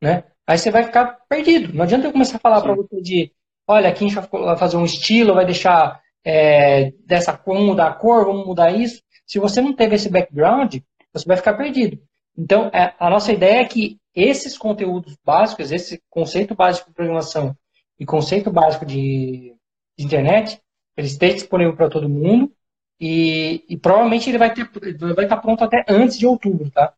Né? 0.00 0.24
Aí 0.46 0.56
você 0.56 0.70
vai 0.70 0.84
ficar 0.84 1.18
perdido. 1.28 1.74
Não 1.74 1.82
adianta 1.82 2.06
eu 2.06 2.12
começar 2.12 2.36
a 2.36 2.40
falar 2.40 2.62
para 2.62 2.74
você 2.74 3.00
de, 3.02 3.32
olha, 3.68 3.90
aqui 3.90 4.04
a 4.04 4.08
gente 4.08 4.28
vai 4.30 4.56
fazer 4.56 4.78
um 4.78 4.84
estilo, 4.84 5.34
vai 5.34 5.44
deixar 5.44 6.00
é, 6.24 6.92
dessa 7.04 7.36
cor, 7.36 7.54
vamos 7.54 7.68
mudar 7.68 7.88
a 7.88 7.94
cor, 7.94 8.24
vamos 8.24 8.46
mudar 8.46 8.70
isso. 8.72 9.02
Se 9.26 9.38
você 9.38 9.60
não 9.60 9.74
teve 9.74 9.94
esse 9.94 10.08
background, 10.08 10.76
você 11.12 11.26
vai 11.26 11.36
ficar 11.36 11.54
perdido. 11.54 12.00
Então, 12.36 12.70
é, 12.72 12.94
a 12.98 13.10
nossa 13.10 13.32
ideia 13.32 13.60
é 13.60 13.64
que 13.66 13.98
esses 14.14 14.56
conteúdos 14.56 15.16
básicos, 15.24 15.70
esse 15.70 16.02
conceito 16.08 16.54
básico 16.54 16.88
de 16.88 16.94
programação 16.94 17.54
e 18.00 18.06
conceito 18.06 18.50
básico 18.50 18.86
de, 18.86 19.54
de 19.96 20.04
internet, 20.04 20.60
ele 20.96 21.06
esteja 21.06 21.34
disponível 21.34 21.76
para 21.76 21.90
todo 21.90 22.08
mundo 22.08 22.52
e, 22.98 23.64
e, 23.68 23.76
provavelmente 23.76 24.28
ele 24.28 24.38
vai, 24.38 24.52
ter, 24.52 24.68
vai 25.14 25.24
estar 25.24 25.36
pronto 25.36 25.62
até 25.62 25.84
antes 25.88 26.18
de 26.18 26.26
outubro, 26.26 26.70
tá? 26.70 26.92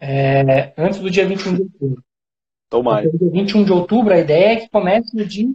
É, 0.00 0.74
antes 0.76 0.98
do 0.98 1.10
dia 1.10 1.26
21 1.26 1.54
de 1.54 1.62
outubro. 1.62 2.04
Tomara. 2.68 3.06
Então, 3.06 3.18
dia 3.18 3.30
21 3.30 3.64
de 3.64 3.72
outubro, 3.72 4.12
a 4.12 4.18
ideia 4.18 4.52
é 4.52 4.56
que 4.56 4.68
comece 4.68 5.16
no 5.16 5.24
dia 5.24 5.46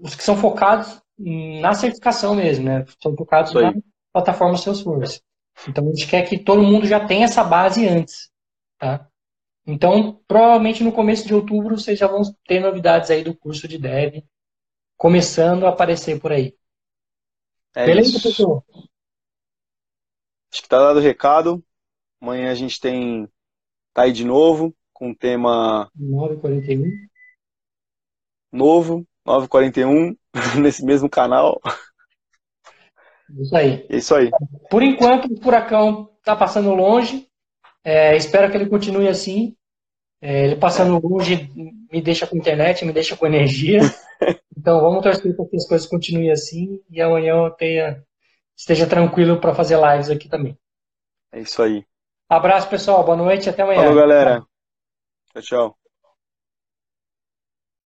os 0.00 0.14
que 0.14 0.22
são 0.22 0.36
focados 0.36 1.00
na 1.18 1.74
certificação 1.74 2.34
mesmo, 2.34 2.64
né? 2.64 2.84
São 3.02 3.14
focados 3.16 3.52
na 3.52 3.74
plataforma 4.12 4.56
Salesforce. 4.56 5.22
Então 5.68 5.86
a 5.86 5.90
gente 5.90 6.08
quer 6.08 6.28
que 6.28 6.38
todo 6.38 6.62
mundo 6.62 6.86
já 6.86 7.04
tenha 7.04 7.24
essa 7.24 7.44
base 7.44 7.86
antes, 7.86 8.30
tá? 8.78 9.06
Então, 9.66 10.20
provavelmente 10.26 10.82
no 10.82 10.92
começo 10.92 11.26
de 11.26 11.34
outubro 11.34 11.78
vocês 11.78 11.98
já 11.98 12.06
vão 12.06 12.22
ter 12.46 12.60
novidades 12.60 13.10
aí 13.10 13.22
do 13.22 13.36
curso 13.36 13.68
de 13.68 13.78
Dev 13.78 14.24
começando 14.96 15.66
a 15.66 15.70
aparecer 15.70 16.18
por 16.20 16.32
aí. 16.32 16.56
É 17.74 17.86
Beleza, 17.86 18.10
isso. 18.10 18.22
pessoal? 18.22 18.64
Acho 20.52 20.62
que 20.62 20.68
tá 20.68 20.78
dado 20.78 20.98
o 20.98 21.02
recado. 21.02 21.62
Amanhã 22.20 22.50
a 22.50 22.54
gente 22.54 22.80
tem 22.80 23.28
tá 23.92 24.02
aí 24.02 24.12
de 24.12 24.24
novo 24.24 24.74
com 24.92 25.10
o 25.10 25.16
tema 25.16 25.90
941 25.94 27.10
novo, 28.52 29.06
941 29.30 30.16
nesse 30.60 30.84
mesmo 30.84 31.08
canal. 31.08 31.60
Isso 33.38 33.56
aí. 33.56 33.86
Isso 33.88 34.14
aí. 34.14 34.30
Por 34.70 34.82
enquanto, 34.82 35.32
o 35.32 35.40
furacão 35.42 36.10
está 36.18 36.34
passando 36.34 36.74
longe. 36.74 37.28
É, 37.84 38.16
espero 38.16 38.50
que 38.50 38.56
ele 38.56 38.68
continue 38.68 39.08
assim. 39.08 39.54
É, 40.22 40.46
ele 40.46 40.56
passando 40.56 41.00
longe 41.00 41.50
me 41.90 42.02
deixa 42.02 42.26
com 42.26 42.36
internet, 42.36 42.84
me 42.84 42.92
deixa 42.92 43.16
com 43.16 43.26
energia. 43.26 43.80
Então 44.60 44.78
vamos 44.82 45.02
torcer 45.02 45.34
para 45.34 45.46
que 45.46 45.56
as 45.56 45.66
coisas 45.66 45.88
continuem 45.88 46.30
assim 46.30 46.82
e 46.90 47.00
amanhã 47.00 47.46
eu 47.46 47.50
tenha, 47.52 48.04
esteja 48.54 48.86
tranquilo 48.86 49.40
para 49.40 49.54
fazer 49.54 49.80
lives 49.80 50.10
aqui 50.10 50.28
também. 50.28 50.54
É 51.32 51.40
isso 51.40 51.62
aí. 51.62 51.82
Abraço, 52.28 52.68
pessoal. 52.68 53.02
Boa 53.02 53.16
noite. 53.16 53.48
Até 53.48 53.62
amanhã. 53.62 53.80
Falou, 53.80 53.96
galera. 53.96 54.44
Tchau, 55.32 55.42
tchau. 55.42 55.79